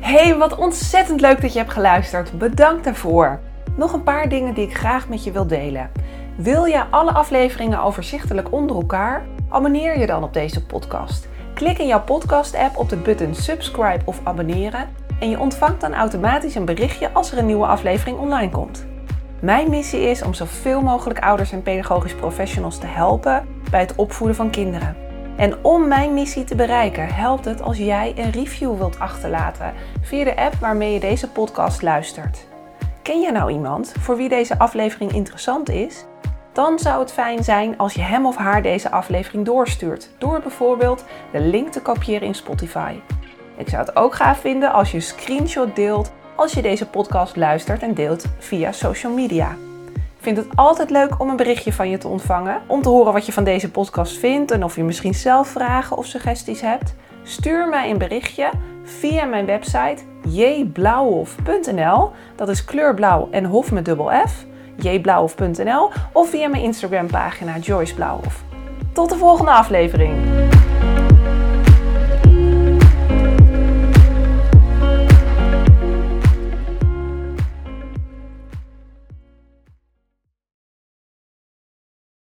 Hey, 0.00 0.36
wat 0.36 0.56
ontzettend 0.56 1.20
leuk 1.20 1.40
dat 1.40 1.52
je 1.52 1.58
hebt 1.58 1.72
geluisterd. 1.72 2.38
Bedankt 2.38 2.84
daarvoor. 2.84 3.40
Nog 3.76 3.92
een 3.92 4.02
paar 4.02 4.28
dingen 4.28 4.54
die 4.54 4.66
ik 4.66 4.76
graag 4.76 5.08
met 5.08 5.24
je 5.24 5.32
wil 5.32 5.46
delen. 5.46 5.90
Wil 6.36 6.64
je 6.64 6.84
alle 6.90 7.12
afleveringen 7.12 7.82
overzichtelijk 7.82 8.52
onder 8.52 8.76
elkaar? 8.76 9.26
Abonneer 9.48 9.98
je 9.98 10.06
dan 10.06 10.22
op 10.22 10.32
deze 10.32 10.66
podcast. 10.66 11.28
Klik 11.54 11.78
in 11.78 11.86
jouw 11.86 12.02
podcast-app 12.02 12.76
op 12.76 12.88
de 12.88 12.96
button 12.96 13.34
subscribe 13.34 14.00
of 14.04 14.20
abonneren 14.24 14.88
en 15.20 15.30
je 15.30 15.38
ontvangt 15.38 15.80
dan 15.80 15.94
automatisch 15.94 16.54
een 16.54 16.64
berichtje 16.64 17.12
als 17.12 17.32
er 17.32 17.38
een 17.38 17.46
nieuwe 17.46 17.66
aflevering 17.66 18.18
online 18.18 18.50
komt. 18.50 18.86
Mijn 19.40 19.70
missie 19.70 20.00
is 20.00 20.22
om 20.22 20.34
zoveel 20.34 20.82
mogelijk 20.82 21.18
ouders 21.18 21.52
en 21.52 21.62
pedagogisch 21.62 22.14
professionals 22.14 22.78
te 22.78 22.86
helpen 22.86 23.46
bij 23.70 23.80
het 23.80 23.94
opvoeden 23.94 24.36
van 24.36 24.50
kinderen. 24.50 24.96
En 25.36 25.64
om 25.64 25.88
mijn 25.88 26.14
missie 26.14 26.44
te 26.44 26.54
bereiken, 26.54 27.14
helpt 27.14 27.44
het 27.44 27.62
als 27.62 27.78
jij 27.78 28.12
een 28.16 28.30
review 28.30 28.76
wilt 28.76 28.98
achterlaten 28.98 29.72
via 30.00 30.24
de 30.24 30.36
app 30.36 30.54
waarmee 30.54 30.92
je 30.92 31.00
deze 31.00 31.28
podcast 31.28 31.82
luistert. 31.82 32.53
Ken 33.04 33.20
je 33.20 33.32
nou 33.32 33.50
iemand 33.50 33.94
voor 33.98 34.16
wie 34.16 34.28
deze 34.28 34.58
aflevering 34.58 35.12
interessant 35.12 35.68
is? 35.68 36.04
Dan 36.52 36.78
zou 36.78 37.00
het 37.00 37.12
fijn 37.12 37.44
zijn 37.44 37.78
als 37.78 37.94
je 37.94 38.00
hem 38.00 38.26
of 38.26 38.36
haar 38.36 38.62
deze 38.62 38.90
aflevering 38.90 39.44
doorstuurt, 39.44 40.10
door 40.18 40.40
bijvoorbeeld 40.40 41.04
de 41.32 41.40
link 41.40 41.72
te 41.72 41.82
kopiëren 41.82 42.26
in 42.26 42.34
Spotify. 42.34 42.94
Ik 43.56 43.68
zou 43.68 43.84
het 43.84 43.96
ook 43.96 44.14
gaaf 44.14 44.38
vinden 44.40 44.72
als 44.72 44.90
je 44.90 44.96
een 44.96 45.02
screenshot 45.02 45.76
deelt 45.76 46.12
als 46.36 46.52
je 46.52 46.62
deze 46.62 46.86
podcast 46.86 47.36
luistert 47.36 47.82
en 47.82 47.94
deelt 47.94 48.24
via 48.38 48.72
social 48.72 49.12
media. 49.12 49.50
Ik 49.94 50.20
vind 50.20 50.36
het 50.36 50.48
altijd 50.54 50.90
leuk 50.90 51.20
om 51.20 51.28
een 51.28 51.36
berichtje 51.36 51.72
van 51.72 51.90
je 51.90 51.98
te 51.98 52.08
ontvangen, 52.08 52.62
om 52.66 52.82
te 52.82 52.88
horen 52.88 53.12
wat 53.12 53.26
je 53.26 53.32
van 53.32 53.44
deze 53.44 53.70
podcast 53.70 54.18
vindt 54.18 54.50
en 54.50 54.64
of 54.64 54.76
je 54.76 54.84
misschien 54.84 55.14
zelf 55.14 55.48
vragen 55.48 55.96
of 55.96 56.06
suggesties 56.06 56.60
hebt. 56.60 56.94
Stuur 57.22 57.68
mij 57.68 57.90
een 57.90 57.98
berichtje 57.98 58.50
via 58.84 59.24
mijn 59.24 59.46
website 59.46 60.02
jblauwhof.nl. 60.28 62.10
Dat 62.36 62.48
is 62.48 62.64
kleurblauw 62.64 63.28
en 63.30 63.44
hof 63.44 63.72
met 63.72 63.84
dubbel 63.84 64.10
F. 64.28 64.44
jblauwhof.nl 64.76 65.90
of 66.12 66.30
via 66.30 66.48
mijn 66.48 66.62
Instagram 66.62 67.06
pagina 67.06 67.58
Joyce 67.58 67.94
Blauwhof. 67.94 68.42
Tot 68.92 69.10
de 69.10 69.16
volgende 69.16 69.50
aflevering. 69.50 70.12